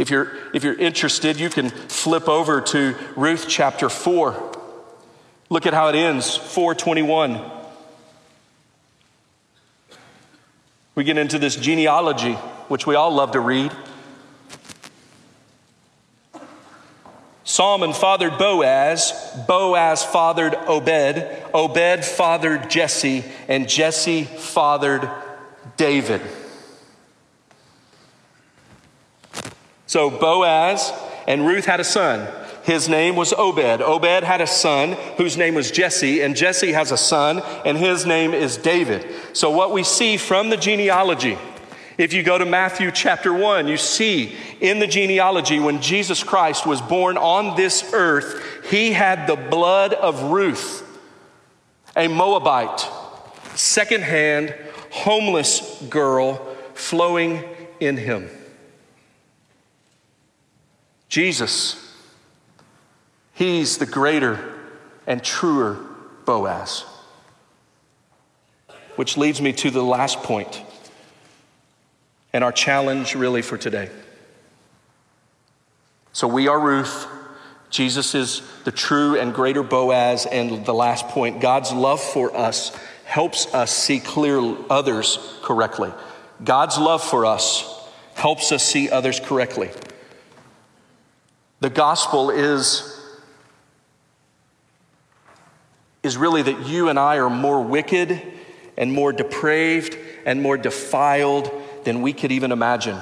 If 0.02 0.10
you're, 0.10 0.32
if 0.52 0.64
you're 0.64 0.74
interested, 0.74 1.38
you 1.38 1.48
can 1.48 1.70
flip 1.70 2.28
over 2.28 2.60
to 2.60 2.96
Ruth 3.14 3.44
chapter 3.48 3.88
4. 3.88 4.52
Look 5.48 5.64
at 5.64 5.74
how 5.74 5.90
it 5.90 5.94
ends 5.94 6.36
421. 6.36 7.40
We 10.96 11.04
get 11.04 11.18
into 11.18 11.38
this 11.38 11.54
genealogy, 11.54 12.32
which 12.66 12.84
we 12.84 12.96
all 12.96 13.12
love 13.14 13.30
to 13.30 13.38
read. 13.38 13.70
Salmon 17.44 17.92
fathered 17.92 18.38
Boaz, 18.38 19.12
Boaz 19.46 20.02
fathered 20.02 20.56
Obed, 20.66 21.24
Obed 21.54 22.04
fathered 22.04 22.68
Jesse, 22.68 23.22
and 23.46 23.68
Jesse 23.68 24.24
fathered 24.24 25.08
David. 25.76 26.22
So 29.92 30.08
Boaz 30.08 30.90
and 31.28 31.46
Ruth 31.46 31.66
had 31.66 31.78
a 31.78 31.84
son. 31.84 32.26
His 32.62 32.88
name 32.88 33.14
was 33.14 33.34
Obed. 33.34 33.82
Obed 33.82 34.24
had 34.24 34.40
a 34.40 34.46
son 34.46 34.92
whose 35.18 35.36
name 35.36 35.54
was 35.54 35.70
Jesse, 35.70 36.22
and 36.22 36.34
Jesse 36.34 36.72
has 36.72 36.92
a 36.92 36.96
son, 36.96 37.42
and 37.66 37.76
his 37.76 38.06
name 38.06 38.32
is 38.32 38.56
David. 38.56 39.06
So, 39.34 39.50
what 39.50 39.70
we 39.70 39.82
see 39.84 40.16
from 40.16 40.48
the 40.48 40.56
genealogy, 40.56 41.36
if 41.98 42.14
you 42.14 42.22
go 42.22 42.38
to 42.38 42.46
Matthew 42.46 42.90
chapter 42.90 43.34
1, 43.34 43.68
you 43.68 43.76
see 43.76 44.34
in 44.62 44.78
the 44.78 44.86
genealogy 44.86 45.60
when 45.60 45.82
Jesus 45.82 46.24
Christ 46.24 46.64
was 46.66 46.80
born 46.80 47.18
on 47.18 47.54
this 47.54 47.92
earth, 47.92 48.70
he 48.70 48.92
had 48.92 49.26
the 49.26 49.36
blood 49.36 49.92
of 49.92 50.22
Ruth, 50.30 50.88
a 51.94 52.08
Moabite, 52.08 52.88
secondhand, 53.56 54.54
homeless 54.90 55.82
girl 55.90 56.36
flowing 56.72 57.44
in 57.78 57.98
him. 57.98 58.30
Jesus 61.12 61.76
He's 63.34 63.76
the 63.76 63.84
greater 63.84 64.58
and 65.06 65.22
truer 65.22 65.78
Boaz. 66.24 66.84
Which 68.96 69.18
leads 69.18 69.42
me 69.42 69.52
to 69.54 69.70
the 69.70 69.82
last 69.82 70.22
point 70.22 70.62
and 72.32 72.42
our 72.42 72.52
challenge 72.52 73.14
really 73.14 73.42
for 73.42 73.58
today. 73.58 73.90
So 76.12 76.26
we 76.28 76.48
are 76.48 76.58
Ruth. 76.58 77.06
Jesus 77.68 78.14
is 78.14 78.40
the 78.64 78.72
true 78.72 79.18
and 79.18 79.34
greater 79.34 79.62
Boaz. 79.62 80.24
And 80.24 80.64
the 80.64 80.72
last 80.72 81.08
point 81.08 81.42
God's 81.42 81.72
love 81.72 82.00
for 82.00 82.34
us 82.34 82.74
helps 83.04 83.52
us 83.52 83.70
see 83.70 84.00
clear 84.00 84.40
others 84.70 85.18
correctly. 85.42 85.92
God's 86.42 86.78
love 86.78 87.02
for 87.02 87.26
us 87.26 87.86
helps 88.14 88.50
us 88.50 88.64
see 88.64 88.88
others 88.88 89.20
correctly. 89.20 89.70
The 91.62 91.70
gospel 91.70 92.30
is 92.30 93.00
is 96.02 96.16
really 96.16 96.42
that 96.42 96.66
you 96.66 96.88
and 96.88 96.98
I 96.98 97.18
are 97.18 97.30
more 97.30 97.62
wicked 97.62 98.20
and 98.76 98.92
more 98.92 99.12
depraved 99.12 99.96
and 100.26 100.42
more 100.42 100.56
defiled 100.56 101.52
than 101.84 102.02
we 102.02 102.14
could 102.14 102.32
even 102.32 102.50
imagine. 102.50 102.98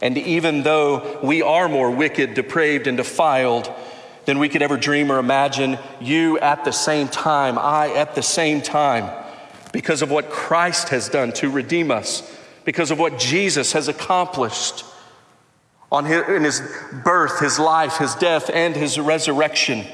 And 0.00 0.16
even 0.16 0.62
though 0.62 1.20
we 1.22 1.42
are 1.42 1.68
more 1.68 1.90
wicked, 1.90 2.32
depraved, 2.32 2.86
and 2.86 2.96
defiled 2.96 3.70
than 4.24 4.38
we 4.38 4.48
could 4.48 4.62
ever 4.62 4.78
dream 4.78 5.12
or 5.12 5.18
imagine, 5.18 5.78
you 6.00 6.38
at 6.38 6.64
the 6.64 6.72
same 6.72 7.06
time, 7.06 7.58
I 7.58 7.92
at 7.96 8.14
the 8.14 8.22
same 8.22 8.62
time, 8.62 9.10
because 9.74 10.00
of 10.00 10.10
what 10.10 10.30
Christ 10.30 10.88
has 10.88 11.10
done 11.10 11.32
to 11.34 11.50
redeem 11.50 11.90
us, 11.90 12.34
because 12.64 12.90
of 12.90 12.98
what 12.98 13.18
Jesus 13.18 13.72
has 13.72 13.88
accomplished 13.88 14.86
on 15.92 16.04
his, 16.04 16.28
in 16.28 16.44
his 16.44 16.62
birth, 17.04 17.40
his 17.40 17.58
life, 17.58 17.98
his 17.98 18.14
death, 18.14 18.50
and 18.52 18.76
his 18.76 18.98
resurrection 18.98 19.84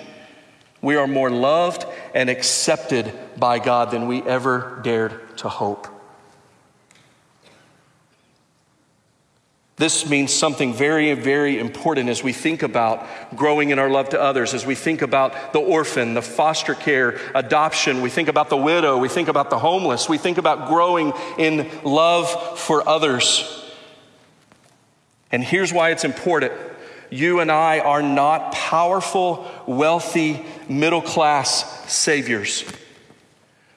we 0.86 0.94
are 0.94 1.06
more 1.06 1.30
loved 1.30 1.84
and 2.14 2.30
accepted 2.30 3.12
by 3.36 3.58
God 3.58 3.90
than 3.90 4.06
we 4.06 4.22
ever 4.22 4.80
dared 4.84 5.36
to 5.38 5.48
hope. 5.48 5.88
This 9.78 10.08
means 10.08 10.32
something 10.32 10.72
very, 10.72 11.12
very 11.14 11.58
important 11.58 12.08
as 12.08 12.22
we 12.22 12.32
think 12.32 12.62
about 12.62 13.04
growing 13.36 13.70
in 13.70 13.78
our 13.78 13.90
love 13.90 14.10
to 14.10 14.20
others, 14.20 14.54
as 14.54 14.64
we 14.64 14.74
think 14.74 15.02
about 15.02 15.52
the 15.52 15.58
orphan, 15.58 16.14
the 16.14 16.22
foster 16.22 16.74
care, 16.74 17.18
adoption, 17.34 18.00
we 18.00 18.08
think 18.08 18.28
about 18.28 18.48
the 18.48 18.56
widow, 18.56 18.96
we 18.96 19.08
think 19.08 19.28
about 19.28 19.50
the 19.50 19.58
homeless, 19.58 20.08
we 20.08 20.18
think 20.18 20.38
about 20.38 20.68
growing 20.68 21.12
in 21.36 21.68
love 21.82 22.58
for 22.58 22.88
others. 22.88 23.65
And 25.32 25.42
here's 25.42 25.72
why 25.72 25.90
it's 25.90 26.04
important 26.04 26.52
you 27.10 27.40
and 27.40 27.52
I 27.52 27.80
are 27.80 28.02
not 28.02 28.52
powerful, 28.52 29.48
wealthy, 29.66 30.44
middle 30.68 31.02
class 31.02 31.90
saviors. 31.92 32.64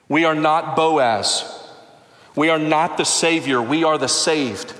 We 0.08 0.24
are 0.24 0.34
not 0.34 0.74
Boaz. 0.74 1.56
We 2.34 2.48
are 2.48 2.58
not 2.58 2.96
the 2.96 3.04
Savior. 3.04 3.62
We 3.62 3.84
are 3.84 3.98
the 3.98 4.08
saved. 4.08 4.74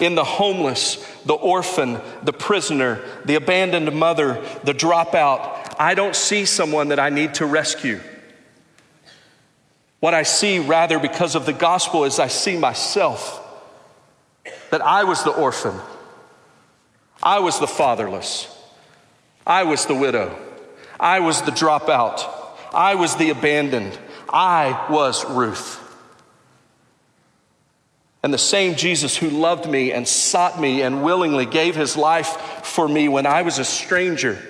In 0.00 0.14
the 0.14 0.24
homeless, 0.24 0.96
the 1.24 1.34
orphan, 1.34 2.00
the 2.22 2.32
prisoner, 2.32 3.00
the 3.26 3.34
abandoned 3.34 3.94
mother, 3.94 4.42
the 4.64 4.72
dropout, 4.72 5.76
I 5.78 5.94
don't 5.94 6.16
see 6.16 6.46
someone 6.46 6.88
that 6.88 6.98
I 6.98 7.10
need 7.10 7.34
to 7.34 7.46
rescue. 7.46 8.00
What 10.00 10.14
I 10.14 10.22
see, 10.22 10.58
rather, 10.58 10.98
because 10.98 11.34
of 11.34 11.46
the 11.46 11.52
gospel, 11.52 12.04
is 12.04 12.18
I 12.18 12.28
see 12.28 12.56
myself 12.56 13.43
that 14.74 14.82
I 14.84 15.04
was 15.04 15.22
the 15.22 15.30
orphan, 15.30 15.80
I 17.22 17.38
was 17.38 17.60
the 17.60 17.66
fatherless, 17.68 18.48
I 19.46 19.62
was 19.62 19.86
the 19.86 19.94
widow, 19.94 20.36
I 20.98 21.20
was 21.20 21.42
the 21.42 21.52
dropout, 21.52 22.28
I 22.72 22.96
was 22.96 23.14
the 23.14 23.30
abandoned, 23.30 23.96
I 24.28 24.84
was 24.90 25.24
Ruth. 25.24 25.78
And 28.24 28.34
the 28.34 28.36
same 28.36 28.74
Jesus 28.74 29.16
who 29.16 29.30
loved 29.30 29.70
me 29.70 29.92
and 29.92 30.08
sought 30.08 30.60
me 30.60 30.82
and 30.82 31.04
willingly 31.04 31.46
gave 31.46 31.76
his 31.76 31.96
life 31.96 32.64
for 32.64 32.88
me 32.88 33.08
when 33.08 33.26
I 33.26 33.42
was 33.42 33.60
a 33.60 33.64
stranger 33.64 34.42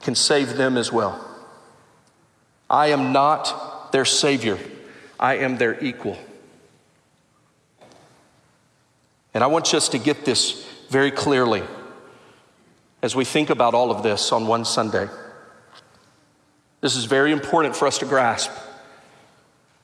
can 0.00 0.16
save 0.16 0.56
them 0.56 0.76
as 0.76 0.90
well. 0.90 1.24
I 2.68 2.88
am 2.88 3.12
not 3.12 3.92
their 3.92 4.06
Savior, 4.06 4.58
I 5.20 5.36
am 5.36 5.56
their 5.56 5.80
equal. 5.84 6.18
And 9.34 9.42
I 9.42 9.46
want 9.46 9.72
us 9.74 9.88
to 9.90 9.98
get 9.98 10.24
this 10.24 10.66
very 10.90 11.10
clearly 11.10 11.62
as 13.02 13.16
we 13.16 13.24
think 13.24 13.50
about 13.50 13.74
all 13.74 13.90
of 13.90 14.02
this 14.02 14.30
on 14.30 14.46
one 14.46 14.64
Sunday. 14.64 15.08
This 16.80 16.96
is 16.96 17.04
very 17.04 17.32
important 17.32 17.74
for 17.74 17.86
us 17.86 17.98
to 17.98 18.06
grasp. 18.06 18.50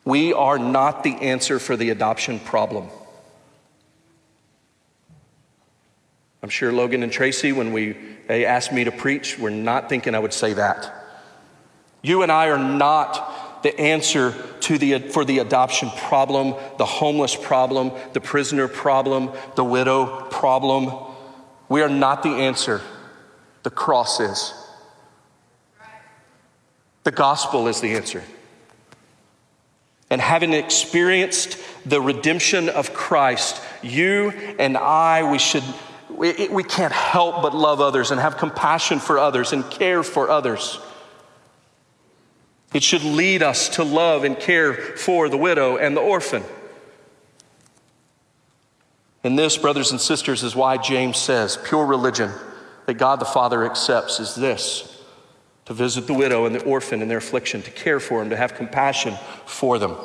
We 0.05 0.33
are 0.33 0.59
not 0.59 1.03
the 1.03 1.15
answer 1.15 1.59
for 1.59 1.77
the 1.77 1.91
adoption 1.91 2.41
problem. 2.41 2.89
I'm 6.43 6.49
sure 6.49 6.73
Logan 6.73 7.03
and 7.03 7.11
Tracy, 7.11 7.53
when 7.53 7.73
we, 7.73 7.97
they 8.27 8.45
asked 8.45 8.73
me 8.73 8.85
to 8.85 8.93
preach, 8.93 9.39
were 9.39 9.51
not 9.51 9.89
thinking 9.89 10.15
I 10.15 10.19
would 10.19 10.33
say 10.33 10.53
that. 10.53 10.95
You 12.03 12.23
and 12.23 12.31
I 12.31 12.49
are 12.49 12.59
not 12.59 13.48
the 13.63 13.79
answer 13.79 14.35
to 14.61 14.79
the, 14.79 14.99
for 14.99 15.25
the 15.25 15.39
adoption 15.39 15.91
problem, 15.91 16.55
the 16.79 16.85
homeless 16.85 17.35
problem, 17.35 17.93
the 18.13 18.21
prisoner 18.21 18.69
problem, 18.69 19.31
the 19.57 19.65
widow 19.65 20.27
problem. 20.31 20.93
We 21.69 21.83
are 21.83 21.89
not 21.89 22.23
the 22.23 22.31
answer. 22.31 22.81
The 23.63 23.71
cross 23.71 24.21
is. 24.21 24.55
The 27.05 27.11
gospel 27.11 27.69
is 27.69 27.81
the 27.81 27.95
answer. 27.95 28.23
And 30.11 30.21
having 30.21 30.53
experienced 30.53 31.59
the 31.85 32.01
redemption 32.01 32.69
of 32.69 32.95
Christ, 32.95 33.63
you 33.83 34.31
and 34.59 34.77
I, 34.77 35.31
we 35.31 35.39
should, 35.39 35.65
we, 36.11 36.49
we 36.49 36.65
can't 36.65 36.93
help 36.93 37.43
but 37.43 37.55
love 37.55 37.81
others 37.81 38.11
and 38.11 38.21
have 38.21 38.39
compassion 38.39 39.01
for 39.01 39.19
others 39.19 39.53
and 39.53 39.69
care 39.71 40.03
for 40.03 40.31
others. 40.31 40.81
It 42.75 42.83
should 42.83 43.03
lead 43.03 43.43
us 43.43 43.71
to 43.71 43.85
love 43.85 44.25
and 44.25 44.39
care 44.39 44.75
for 44.75 45.29
the 45.29 45.39
widow 45.39 45.77
and 45.77 45.97
the 45.97 46.01
orphan. 46.01 46.43
And 49.25 49.39
this, 49.39 49.57
brothers 49.57 49.91
and 49.91 50.01
sisters, 50.01 50.43
is 50.43 50.55
why 50.55 50.77
James 50.77 51.19
says 51.19 51.59
pure 51.65 51.87
religion 51.87 52.31
that 52.87 52.95
God 52.95 53.21
the 53.21 53.25
Father 53.25 53.65
accepts 53.65 54.21
is 54.21 54.35
this 54.35 55.03
to 55.67 55.75
visit 55.75 56.07
the 56.07 56.15
widow 56.15 56.47
and 56.47 56.55
the 56.55 56.65
orphan 56.65 57.03
in 57.03 57.09
their 57.09 57.19
affliction, 57.19 57.61
to 57.63 57.71
care 57.71 58.01
for 58.01 58.21
them, 58.21 58.31
to 58.31 58.37
have 58.37 58.55
compassion 58.55 59.15
for 59.45 59.79
them. 59.79 59.97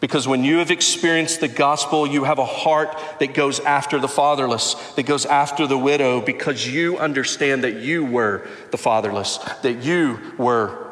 Because 0.00 0.26
when 0.26 0.42
you 0.42 0.58
have 0.58 0.70
experienced 0.72 1.40
the 1.40 1.46
gospel, 1.46 2.06
you 2.06 2.24
have 2.24 2.38
a 2.38 2.44
heart 2.44 2.98
that 3.20 3.34
goes 3.34 3.60
after 3.60 4.00
the 4.00 4.08
fatherless, 4.08 4.74
that 4.94 5.04
goes 5.04 5.26
after 5.26 5.66
the 5.66 5.78
widow, 5.78 6.20
because 6.20 6.66
you 6.66 6.98
understand 6.98 7.62
that 7.62 7.76
you 7.76 8.04
were 8.04 8.48
the 8.72 8.78
fatherless, 8.78 9.38
that 9.62 9.84
you 9.84 10.18
were 10.38 10.89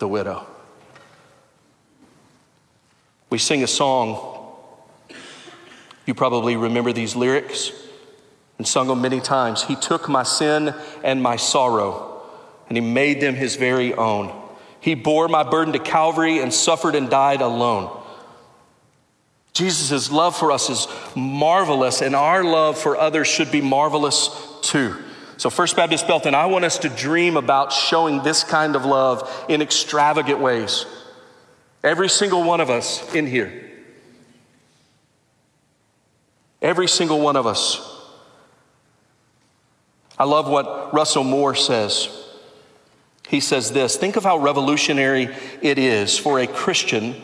the 0.00 0.08
widow. 0.08 0.46
We 3.30 3.38
sing 3.38 3.62
a 3.62 3.68
song. 3.68 4.38
You 6.04 6.14
probably 6.14 6.56
remember 6.56 6.92
these 6.92 7.14
lyrics 7.14 7.70
and 8.58 8.66
sung 8.66 8.88
them 8.88 9.00
many 9.00 9.20
times. 9.20 9.62
He 9.62 9.76
took 9.76 10.08
my 10.08 10.24
sin 10.24 10.74
and 11.04 11.22
my 11.22 11.36
sorrow, 11.36 12.22
and 12.68 12.76
he 12.76 12.82
made 12.82 13.20
them 13.20 13.34
his 13.34 13.54
very 13.54 13.94
own. 13.94 14.36
He 14.80 14.94
bore 14.94 15.28
my 15.28 15.44
burden 15.44 15.72
to 15.74 15.78
Calvary 15.78 16.40
and 16.40 16.52
suffered 16.52 16.94
and 16.96 17.08
died 17.08 17.42
alone. 17.42 17.96
Jesus' 19.52 20.10
love 20.10 20.36
for 20.36 20.50
us 20.52 20.70
is 20.70 20.88
marvelous, 21.14 22.02
and 22.02 22.16
our 22.16 22.42
love 22.42 22.78
for 22.78 22.96
others 22.96 23.28
should 23.28 23.52
be 23.52 23.60
marvelous 23.60 24.30
too. 24.62 24.96
So, 25.40 25.48
First 25.48 25.74
Baptist 25.74 26.06
Belton, 26.06 26.34
I 26.34 26.44
want 26.44 26.66
us 26.66 26.76
to 26.80 26.90
dream 26.90 27.38
about 27.38 27.72
showing 27.72 28.22
this 28.22 28.44
kind 28.44 28.76
of 28.76 28.84
love 28.84 29.46
in 29.48 29.62
extravagant 29.62 30.38
ways. 30.38 30.84
Every 31.82 32.10
single 32.10 32.42
one 32.42 32.60
of 32.60 32.68
us 32.68 33.14
in 33.14 33.26
here. 33.26 33.70
Every 36.60 36.86
single 36.86 37.22
one 37.22 37.36
of 37.36 37.46
us. 37.46 37.80
I 40.18 40.24
love 40.24 40.46
what 40.46 40.92
Russell 40.92 41.24
Moore 41.24 41.54
says. 41.54 42.10
He 43.26 43.40
says 43.40 43.72
this 43.72 43.96
Think 43.96 44.16
of 44.16 44.24
how 44.24 44.36
revolutionary 44.36 45.34
it 45.62 45.78
is 45.78 46.18
for 46.18 46.38
a 46.38 46.46
Christian 46.46 47.18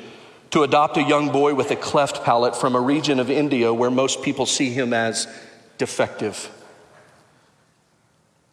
to 0.53 0.63
adopt 0.63 0.97
a 0.97 1.03
young 1.03 1.33
boy 1.33 1.53
with 1.53 1.71
a 1.71 1.77
cleft 1.77 2.25
palate 2.25 2.57
from 2.57 2.77
a 2.77 2.81
region 2.81 3.21
of 3.21 3.31
India 3.31 3.75
where 3.75 3.91
most 3.91 4.23
people 4.23 4.47
see 4.47 4.71
him 4.71 4.95
as 4.95 5.29
defective. 5.77 6.51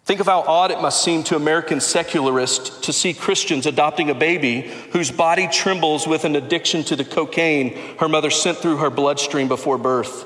Think 0.06 0.20
of 0.20 0.26
how 0.26 0.42
odd 0.42 0.72
it 0.72 0.82
must 0.82 1.02
seem 1.02 1.24
to 1.24 1.38
American 1.38 1.80
secularists 1.80 2.82
to 2.82 2.92
see 2.92 3.14
Christians 3.14 3.66
adopting 3.66 4.10
a 4.10 4.16
baby 4.16 4.62
whose 4.92 5.12
body 5.12 5.48
trembles 5.48 6.06
with 6.06 6.26
an 6.26 6.36
addiction 6.36 6.84
to 6.86 6.98
the 6.98 7.06
cocaine 7.06 7.78
her 8.00 8.10
mother 8.10 8.30
sent 8.30 8.58
through 8.58 8.78
her 8.78 8.90
bloodstream 8.90 9.48
before 9.48 9.78
birth. 9.78 10.26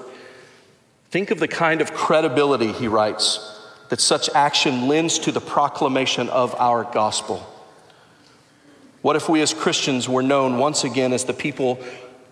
Think 1.12 1.30
of 1.30 1.40
the 1.40 1.48
kind 1.48 1.80
of 1.80 1.94
credibility, 1.94 2.72
he 2.72 2.88
writes, 2.88 3.54
that 3.90 4.02
such 4.02 4.30
action 4.32 4.88
lends 4.88 5.20
to 5.20 5.32
the 5.32 5.40
proclamation 5.40 6.28
of 6.30 6.56
our 6.56 6.84
gospel. 6.84 7.46
What 9.04 9.16
if 9.16 9.30
we 9.30 9.42
as 9.42 9.54
Christians 9.54 10.10
were 10.10 10.24
known 10.24 10.58
once 10.58 10.84
again 10.84 11.14
as 11.14 11.26
the 11.26 11.34
people 11.34 11.80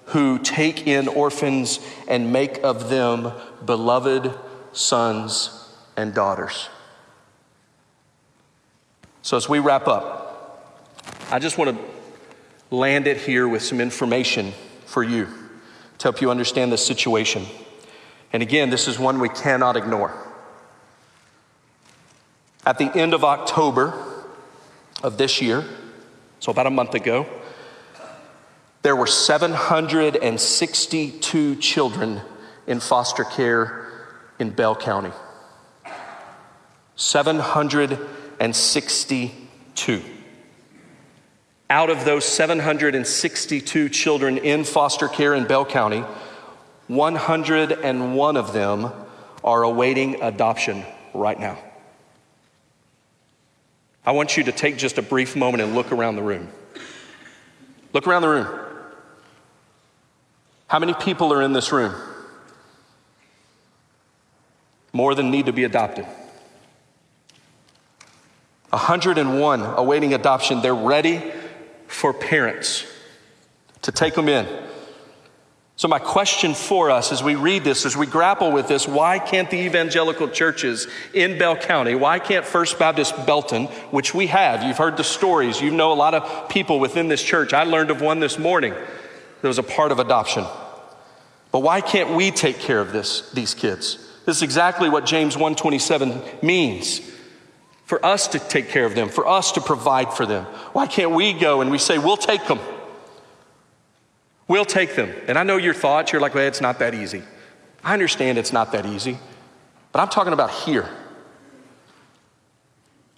who 0.08 0.40
take 0.40 0.88
in 0.88 1.08
orphans 1.08 1.80
and 2.08 2.34
make 2.34 2.64
of 2.64 2.90
them 2.90 3.32
beloved 3.64 4.34
sons 4.74 5.70
and 5.96 6.14
daughters? 6.14 6.70
So, 9.26 9.36
as 9.38 9.50
we 9.50 9.58
wrap 9.58 9.88
up, 9.88 10.78
I 11.32 11.40
just 11.40 11.58
want 11.58 11.76
to 11.76 11.84
land 12.70 13.08
it 13.08 13.18
here 13.18 13.48
with 13.48 13.64
some 13.64 13.82
information 13.82 14.54
for 14.86 15.02
you 15.02 15.28
to 15.98 16.04
help 16.04 16.22
you 16.22 16.30
understand 16.30 16.72
this 16.72 16.86
situation. 16.86 17.44
And 18.34 18.44
again, 18.44 18.70
this 18.70 18.88
is 18.88 19.00
one 19.00 19.20
we 19.20 19.30
cannot 19.30 19.78
ignore. 19.78 20.14
At 22.68 22.78
the 22.78 22.96
end 22.96 23.16
of 23.16 23.24
October 23.24 23.96
of 25.02 25.18
this 25.18 25.42
year, 25.42 25.66
so 26.40 26.52
about 26.52 26.68
a 26.68 26.70
month 26.70 26.94
ago, 26.94 27.26
there 28.84 28.96
were 28.96 29.08
762 29.08 31.56
children 31.56 32.22
in 32.68 32.80
foster 32.80 33.24
care 33.24 33.88
in 34.38 34.52
Bell 34.52 34.76
County. 34.76 35.14
762. 36.96 38.25
762. 38.40 40.02
Out 41.70 41.90
of 41.90 42.06
those 42.06 42.26
762 42.26 43.90
children 43.90 44.38
in 44.38 44.64
foster 44.64 45.08
care 45.08 45.34
in 45.34 45.46
Bell 45.46 45.66
County, 45.66 46.04
101 46.88 48.38
of 48.38 48.54
them 48.54 48.92
are 49.44 49.64
awaiting 49.64 50.22
adoption 50.22 50.86
right 51.14 51.40
now. 51.40 51.58
I 54.06 54.12
want 54.12 54.38
you 54.38 54.44
to 54.44 54.52
take 54.52 54.78
just 54.78 55.00
a 55.00 55.02
brief 55.02 55.36
moment 55.36 55.64
and 55.64 55.74
look 55.74 55.92
around 55.92 56.16
the 56.16 56.22
room. 56.22 56.50
Look 57.94 58.08
around 58.08 58.22
the 58.22 58.30
room. 58.30 58.60
How 60.68 60.78
many 60.78 60.94
people 60.94 61.34
are 61.34 61.42
in 61.42 61.54
this 61.54 61.72
room? 61.72 61.96
More 64.94 65.16
than 65.16 65.32
need 65.32 65.48
to 65.48 65.54
be 65.54 65.64
adopted. 65.64 66.06
101 68.76 69.62
awaiting 69.62 70.14
adoption. 70.14 70.62
They're 70.62 70.76
ready 70.76 71.24
for 71.88 72.14
parents 72.14 72.86
to 73.84 73.92
take 73.94 74.16
them 74.16 74.28
in. 74.28 74.46
So, 75.78 75.88
my 75.88 76.00
question 76.00 76.54
for 76.54 76.92
us 76.92 77.14
as 77.14 77.24
we 77.24 77.36
read 77.36 77.64
this, 77.64 77.86
as 77.86 77.96
we 77.96 78.06
grapple 78.06 78.52
with 78.52 78.68
this, 78.68 78.86
why 78.86 79.20
can't 79.20 79.50
the 79.50 79.60
evangelical 79.60 80.28
churches 80.28 80.88
in 81.14 81.38
Bell 81.38 81.56
County, 81.56 81.96
why 81.96 82.20
can't 82.20 82.46
First 82.46 82.78
Baptist 82.78 83.26
Belton, 83.26 83.66
which 83.92 84.14
we 84.14 84.28
have, 84.28 84.64
you've 84.64 84.78
heard 84.78 84.98
the 84.98 85.04
stories, 85.04 85.62
you 85.62 85.72
know 85.72 85.92
a 85.92 85.96
lot 85.96 86.14
of 86.14 86.50
people 86.50 86.80
within 86.80 87.08
this 87.08 87.24
church. 87.24 87.54
I 87.54 87.64
learned 87.64 87.92
of 87.92 88.02
one 88.02 88.20
this 88.20 88.38
morning 88.38 88.74
that 88.74 89.48
was 89.48 89.58
a 89.58 89.64
part 89.64 89.92
of 89.92 90.00
adoption. 90.00 90.46
But 91.52 91.60
why 91.60 91.80
can't 91.80 92.10
we 92.10 92.32
take 92.32 92.60
care 92.60 92.82
of 92.82 92.92
this, 92.92 93.30
these 93.32 93.54
kids? 93.54 93.98
This 94.26 94.38
is 94.38 94.44
exactly 94.44 94.90
what 94.90 95.06
James 95.06 95.36
127 95.36 96.22
means 96.42 97.15
for 97.86 98.04
us 98.04 98.28
to 98.30 98.40
take 98.40 98.70
care 98.70 98.86
of 98.86 98.96
them, 98.96 99.10
for 99.10 99.28
us 99.28 99.52
to 99.54 99.62
provide 99.62 100.12
for 100.14 100.26
them. 100.26 100.46
Why 100.74 100.88
can't 100.88 101.12
we 101.12 101.34
go 101.34 101.62
and 101.62 101.72
we 101.72 101.78
say, 101.78 101.98
we'll 101.98 102.18
take 102.18 102.46
them? 102.48 102.60
We'll 104.48 104.66
take 104.66 104.96
them. 104.96 105.14
And 105.28 105.38
I 105.38 105.44
know 105.44 105.58
your 105.58 105.74
thoughts, 105.74 106.12
you're 106.12 106.22
like, 106.22 106.36
well, 106.36 106.48
it's 106.48 106.62
not 106.62 106.80
that 106.80 106.94
easy. 106.94 107.24
I 107.84 107.94
understand 107.94 108.38
it's 108.38 108.54
not 108.54 108.72
that 108.72 108.86
easy, 108.86 109.20
but 109.92 110.00
I'm 110.00 110.10
talking 110.10 110.34
about 110.34 110.52
here. 110.52 110.90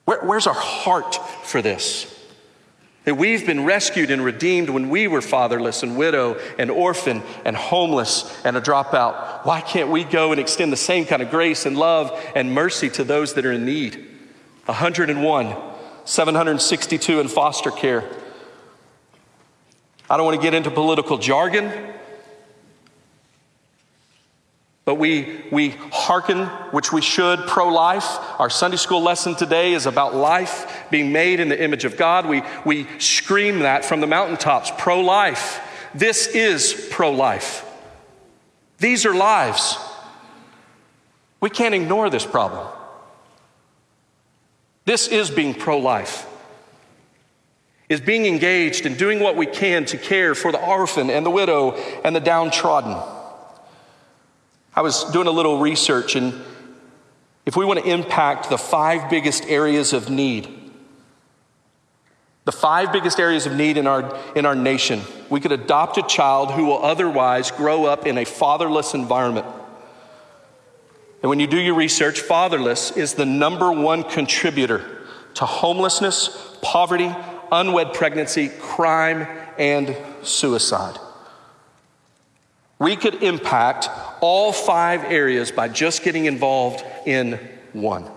Where, 0.06 0.20
where's 0.22 0.48
our 0.48 0.54
heart 0.54 1.16
for 1.44 1.62
this? 1.62 2.14
That 3.06 3.16
we've 3.16 3.46
been 3.46 3.64
rescued 3.64 4.12
and 4.12 4.24
redeemed 4.24 4.70
when 4.70 4.90
we 4.90 5.08
were 5.08 5.22
fatherless 5.22 5.84
and 5.84 5.98
widow 5.98 6.38
and 6.58 6.70
orphan 6.70 7.24
and 7.46 7.56
homeless 7.56 8.38
and 8.44 8.58
a 8.58 8.62
dropout. 8.62 9.46
Why 9.46 9.62
can't 9.62 9.90
we 9.90 10.04
go 10.04 10.32
and 10.32 10.42
extend 10.42 10.74
the 10.74 10.78
same 10.78 11.06
kind 11.06 11.22
of 11.22 11.30
grace 11.30 11.66
and 11.66 11.78
love 11.78 12.12
and 12.36 12.54
mercy 12.54 12.90
to 12.92 13.06
those 13.06 13.34
that 13.36 13.46
are 13.46 13.54
in 13.54 13.64
need? 13.64 14.17
101 14.68 15.56
762 16.04 17.20
in 17.20 17.28
foster 17.28 17.72
care. 17.72 18.04
I 20.10 20.16
don't 20.16 20.26
want 20.26 20.38
to 20.38 20.42
get 20.42 20.54
into 20.54 20.72
political 20.72 21.18
jargon, 21.18 21.72
but 24.86 24.96
we, 24.96 25.44
we 25.52 25.70
hearken, 25.92 26.46
which 26.72 26.94
we 26.94 27.02
should, 27.02 27.40
pro 27.48 27.68
life. 27.68 28.06
Our 28.40 28.50
Sunday 28.50 28.78
school 28.78 29.02
lesson 29.02 29.36
today 29.36 29.74
is 29.74 29.86
about 29.86 30.16
life 30.16 30.86
being 30.90 31.12
made 31.12 31.42
in 31.42 31.50
the 31.50 31.62
image 31.62 31.84
of 31.84 31.98
God. 31.98 32.26
We, 32.26 32.42
we 32.66 32.88
scream 33.00 33.60
that 33.60 33.84
from 33.84 34.00
the 34.00 34.08
mountaintops 34.08 34.72
pro 34.78 35.02
life. 35.02 35.62
This 35.94 36.28
is 36.28 36.88
pro 36.90 37.12
life. 37.12 37.66
These 38.80 39.06
are 39.06 39.16
lives. 39.16 39.78
We 41.42 41.50
can't 41.50 41.76
ignore 41.76 42.10
this 42.10 42.26
problem. 42.26 42.68
This 44.88 45.10
is 45.10 45.30
being 45.30 45.54
pro 45.54 45.80
life 45.80 46.26
is 47.90 48.00
being 48.00 48.26
engaged 48.26 48.86
and 48.86 48.98
doing 48.98 49.20
what 49.20 49.36
we 49.36 49.46
can 49.46 49.84
to 49.84 49.98
care 49.98 50.34
for 50.34 50.54
the 50.54 50.66
orphan 50.66 51.10
and 51.10 51.26
the 51.26 51.30
widow 51.30 51.74
and 52.06 52.16
the 52.16 52.22
downtrodden. 52.22 52.96
I 54.74 54.82
was 54.82 55.04
doing 55.12 55.28
a 55.28 55.32
little 55.32 55.60
research, 55.60 56.16
and 56.16 56.34
if 57.46 57.58
we 57.58 57.66
want 57.66 57.80
to 57.80 57.86
impact 57.86 58.50
the 58.50 58.58
five 58.58 59.10
biggest 59.10 59.44
areas 59.48 59.92
of 59.92 60.10
need, 60.10 60.48
the 62.46 62.54
five 62.54 62.94
biggest 62.94 63.20
areas 63.20 63.46
of 63.46 63.56
need 63.56 63.76
in 63.76 63.88
our, 63.88 64.18
in 64.38 64.46
our 64.46 64.56
nation, 64.56 65.02
we 65.30 65.42
could 65.42 65.52
adopt 65.52 65.98
a 65.98 66.04
child 66.04 66.52
who 66.52 66.66
will 66.66 66.82
otherwise 66.82 67.52
grow 67.52 67.84
up 67.84 68.08
in 68.08 68.18
a 68.18 68.24
fatherless 68.24 68.94
environment. 68.94 69.48
And 71.28 71.30
when 71.32 71.42
you 71.42 71.48
do 71.48 71.60
your 71.60 71.74
research, 71.74 72.22
fatherless 72.22 72.96
is 72.96 73.16
the 73.16 73.26
number 73.26 73.70
one 73.70 74.04
contributor 74.04 75.04
to 75.34 75.46
homelessness, 75.46 76.56
poverty, 76.62 77.14
unwed 77.52 77.94
pregnancy, 77.94 78.48
crime, 78.48 79.28
and 79.60 79.94
suicide. 80.24 80.98
We 82.80 82.96
could 82.96 83.22
impact 83.22 83.90
all 84.22 84.54
five 84.54 85.04
areas 85.04 85.52
by 85.52 85.68
just 85.68 86.02
getting 86.02 86.24
involved 86.24 86.86
in 87.06 87.34
one. 87.74 88.10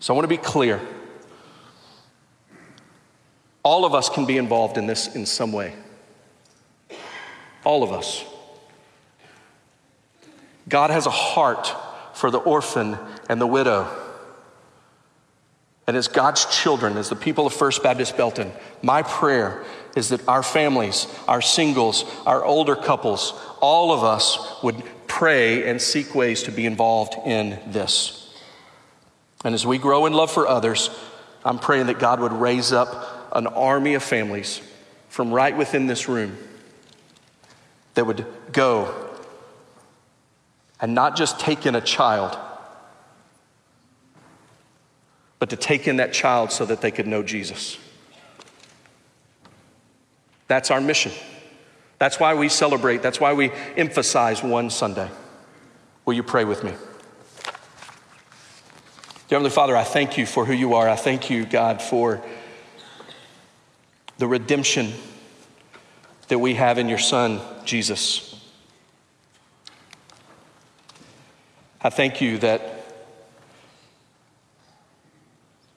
So 0.00 0.12
I 0.12 0.14
want 0.14 0.24
to 0.24 0.28
be 0.28 0.36
clear. 0.36 0.78
All 3.62 3.86
of 3.86 3.94
us 3.94 4.10
can 4.10 4.26
be 4.26 4.36
involved 4.36 4.76
in 4.76 4.86
this 4.86 5.14
in 5.14 5.24
some 5.24 5.52
way. 5.52 5.72
All 7.64 7.82
of 7.82 7.92
us. 7.92 8.26
God 10.68 10.90
has 10.90 11.06
a 11.06 11.10
heart 11.10 11.74
for 12.14 12.30
the 12.30 12.38
orphan 12.38 12.98
and 13.28 13.40
the 13.40 13.46
widow. 13.46 13.88
And 15.86 15.96
as 15.96 16.08
God's 16.08 16.44
children, 16.44 16.96
as 16.96 17.08
the 17.08 17.16
people 17.16 17.46
of 17.46 17.54
First 17.54 17.82
Baptist 17.82 18.16
Belton, 18.16 18.52
my 18.82 19.02
prayer 19.02 19.64
is 19.96 20.10
that 20.10 20.26
our 20.28 20.42
families, 20.42 21.06
our 21.26 21.40
singles, 21.40 22.04
our 22.26 22.44
older 22.44 22.76
couples, 22.76 23.32
all 23.60 23.92
of 23.92 24.04
us 24.04 24.62
would 24.62 24.82
pray 25.06 25.68
and 25.68 25.80
seek 25.80 26.14
ways 26.14 26.42
to 26.42 26.52
be 26.52 26.66
involved 26.66 27.14
in 27.24 27.58
this. 27.68 28.36
And 29.44 29.54
as 29.54 29.66
we 29.66 29.78
grow 29.78 30.04
in 30.06 30.12
love 30.12 30.30
for 30.30 30.46
others, 30.46 30.90
I'm 31.44 31.58
praying 31.58 31.86
that 31.86 31.98
God 31.98 32.20
would 32.20 32.32
raise 32.32 32.72
up 32.72 33.30
an 33.34 33.46
army 33.46 33.94
of 33.94 34.02
families 34.02 34.60
from 35.08 35.32
right 35.32 35.56
within 35.56 35.86
this 35.86 36.08
room 36.08 36.36
that 37.94 38.04
would 38.04 38.26
go 38.52 39.07
and 40.80 40.94
not 40.94 41.16
just 41.16 41.40
take 41.40 41.66
in 41.66 41.74
a 41.74 41.80
child 41.80 42.38
but 45.38 45.50
to 45.50 45.56
take 45.56 45.86
in 45.86 45.96
that 45.96 46.12
child 46.12 46.50
so 46.50 46.64
that 46.66 46.80
they 46.80 46.90
could 46.90 47.06
know 47.06 47.22
Jesus. 47.22 47.78
That's 50.48 50.70
our 50.70 50.80
mission. 50.80 51.12
That's 51.98 52.18
why 52.18 52.34
we 52.34 52.48
celebrate. 52.48 53.02
That's 53.02 53.20
why 53.20 53.34
we 53.34 53.50
emphasize 53.76 54.42
one 54.42 54.70
Sunday. 54.70 55.08
Will 56.04 56.14
you 56.14 56.22
pray 56.22 56.44
with 56.44 56.64
me? 56.64 56.72
Dear 59.28 59.36
Heavenly 59.38 59.50
Father, 59.50 59.76
I 59.76 59.84
thank 59.84 60.16
you 60.16 60.24
for 60.24 60.44
who 60.46 60.54
you 60.54 60.74
are. 60.74 60.88
I 60.88 60.96
thank 60.96 61.28
you, 61.28 61.44
God, 61.44 61.82
for 61.82 62.22
the 64.16 64.26
redemption 64.26 64.92
that 66.28 66.38
we 66.38 66.54
have 66.54 66.78
in 66.78 66.88
your 66.88 66.98
Son, 66.98 67.40
Jesus. 67.64 68.27
I 71.80 71.90
thank 71.90 72.20
you 72.20 72.38
that 72.38 72.60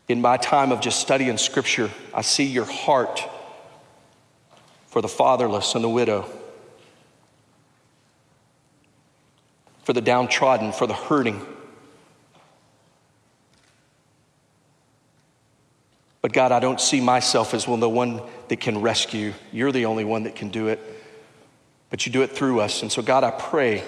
in 0.07 0.19
my 0.19 0.37
time 0.37 0.71
of 0.71 0.81
just 0.81 0.99
studying 0.99 1.37
scripture, 1.37 1.91
I 2.13 2.21
see 2.21 2.45
your 2.45 2.65
heart 2.65 3.21
for 4.87 5.01
the 5.01 5.07
fatherless 5.07 5.75
and 5.75 5.83
the 5.83 5.89
widow, 5.89 6.25
for 9.83 9.93
the 9.93 10.01
downtrodden, 10.01 10.71
for 10.73 10.87
the 10.87 10.93
hurting. 10.93 11.45
But 16.21 16.33
God, 16.33 16.51
I 16.51 16.59
don't 16.59 16.81
see 16.81 16.99
myself 16.99 17.53
as 17.53 17.67
one 17.67 17.79
the 17.79 17.89
one 17.89 18.21
that 18.47 18.59
can 18.59 18.81
rescue. 18.81 19.33
You're 19.51 19.71
the 19.71 19.85
only 19.85 20.03
one 20.03 20.23
that 20.23 20.35
can 20.35 20.49
do 20.49 20.67
it. 20.67 20.79
But 21.89 22.05
you 22.05 22.11
do 22.11 22.21
it 22.21 22.31
through 22.31 22.59
us. 22.59 22.81
And 22.81 22.91
so, 22.91 23.01
God, 23.01 23.23
I 23.23 23.31
pray 23.31 23.83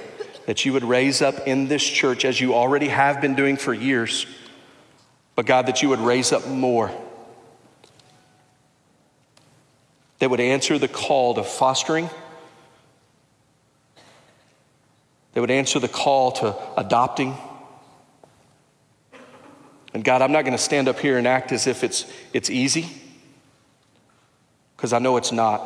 that 0.46 0.66
you 0.66 0.74
would 0.74 0.84
raise 0.84 1.22
up 1.22 1.48
in 1.48 1.68
this 1.68 1.84
church, 1.84 2.26
as 2.26 2.40
you 2.40 2.54
already 2.54 2.90
have 2.90 3.22
been 3.22 3.36
doing 3.36 3.58
for 3.58 3.74
years, 3.74 4.26
but 5.36 5.46
God, 5.46 5.68
that 5.68 5.82
you 5.82 5.90
would 5.90 6.00
raise 6.00 6.32
up 6.32 6.48
more 6.48 6.92
that 10.24 10.30
would 10.30 10.40
answer 10.40 10.78
the 10.78 10.88
call 10.88 11.34
to 11.34 11.44
fostering, 11.44 12.10
that 15.34 15.42
would 15.42 15.52
answer 15.52 15.80
the 15.80 15.90
call 15.90 16.32
to 16.32 16.56
adopting. 16.78 17.36
And 19.94 20.02
God, 20.02 20.22
I'm 20.22 20.32
not 20.32 20.44
going 20.44 20.56
to 20.56 20.64
stand 20.64 20.88
up 20.88 20.98
here 20.98 21.18
and 21.18 21.28
act 21.28 21.52
as 21.52 21.68
if 21.68 21.84
it's, 21.84 22.06
it's 22.32 22.50
easy, 22.50 22.88
because 24.78 24.94
I 24.94 25.00
know 25.00 25.18
it's 25.18 25.34
not. 25.34 25.62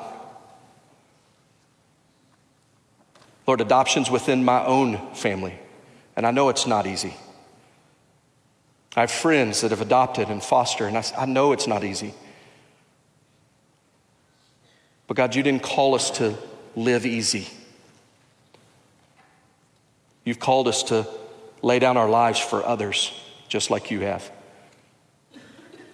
Lord, 3.47 3.61
adoption's 3.61 4.11
within 4.11 4.43
my 4.43 4.63
own 4.65 5.15
family, 5.15 5.57
and 6.17 6.27
I 6.27 6.31
know 6.31 6.49
it's 6.49 6.67
not 6.67 6.85
easy. 6.85 7.15
I 8.95 9.01
have 9.01 9.11
friends 9.11 9.61
that 9.61 9.71
have 9.71 9.79
adopted 9.79 10.27
and 10.27 10.43
fostered, 10.43 10.87
and 10.87 10.97
I, 10.97 11.03
I 11.17 11.25
know 11.25 11.53
it's 11.53 11.67
not 11.67 11.85
easy. 11.85 12.13
But 15.07 15.15
God, 15.15 15.33
you 15.33 15.43
didn't 15.43 15.63
call 15.63 15.95
us 15.95 16.11
to 16.11 16.35
live 16.75 17.05
easy. 17.05 17.47
You've 20.25 20.39
called 20.39 20.67
us 20.67 20.83
to 20.83 21.07
lay 21.61 21.79
down 21.79 21.95
our 21.95 22.09
lives 22.09 22.39
for 22.39 22.65
others, 22.65 23.13
just 23.47 23.71
like 23.71 23.91
you 23.91 24.01
have. 24.01 24.29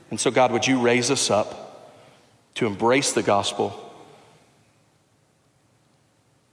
And 0.10 0.20
so, 0.20 0.32
God, 0.32 0.51
would 0.51 0.66
you 0.66 0.80
raise 0.80 1.12
us 1.12 1.30
up 1.30 2.01
to 2.56 2.66
embrace 2.66 3.14
the 3.14 3.22
gospel 3.22 3.82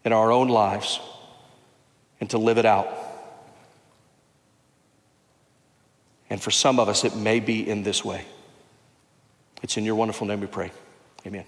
in 0.05 0.13
our 0.13 0.31
own 0.31 0.49
lives 0.49 1.01
and 2.21 2.29
to 2.31 2.39
live 2.39 2.59
it 2.59 2.67
out? 2.67 2.89
And 6.29 6.41
for 6.41 6.51
some 6.51 6.79
of 6.79 6.89
us, 6.89 7.05
it 7.05 7.17
may 7.17 7.41
be 7.41 7.69
in 7.69 7.83
this 7.83 8.05
way. 8.05 8.25
It's 9.63 9.77
in 9.77 9.85
your 9.85 9.97
wonderful 9.97 10.27
name 10.27 10.41
we 10.41 10.47
pray. 10.47 10.71
Amen. 11.27 11.45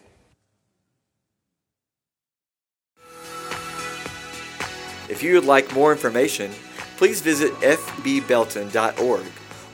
If 5.08 5.22
you 5.22 5.34
would 5.34 5.44
like 5.44 5.72
more 5.74 5.92
information, 5.92 6.50
please 6.96 7.20
visit 7.20 7.52
fbbelton.org 7.60 9.26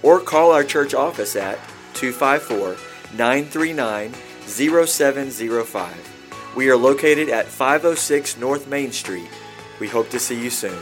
or 0.03 0.21
call 0.21 0.53
our 0.53 0.65
church 0.65 0.95
office 0.95 1.37
at 1.37 1.59
254 1.95 2.77
939 3.17 4.13
0705. 4.47 6.18
We 6.59 6.71
are 6.71 6.77
located 6.77 7.29
at 7.29 7.47
506 7.47 8.37
North 8.37 8.67
Main 8.67 8.91
Street. 8.91 9.31
We 9.79 9.87
hope 9.87 10.09
to 10.09 10.19
see 10.19 10.43
you 10.43 10.51
soon. 10.51 10.77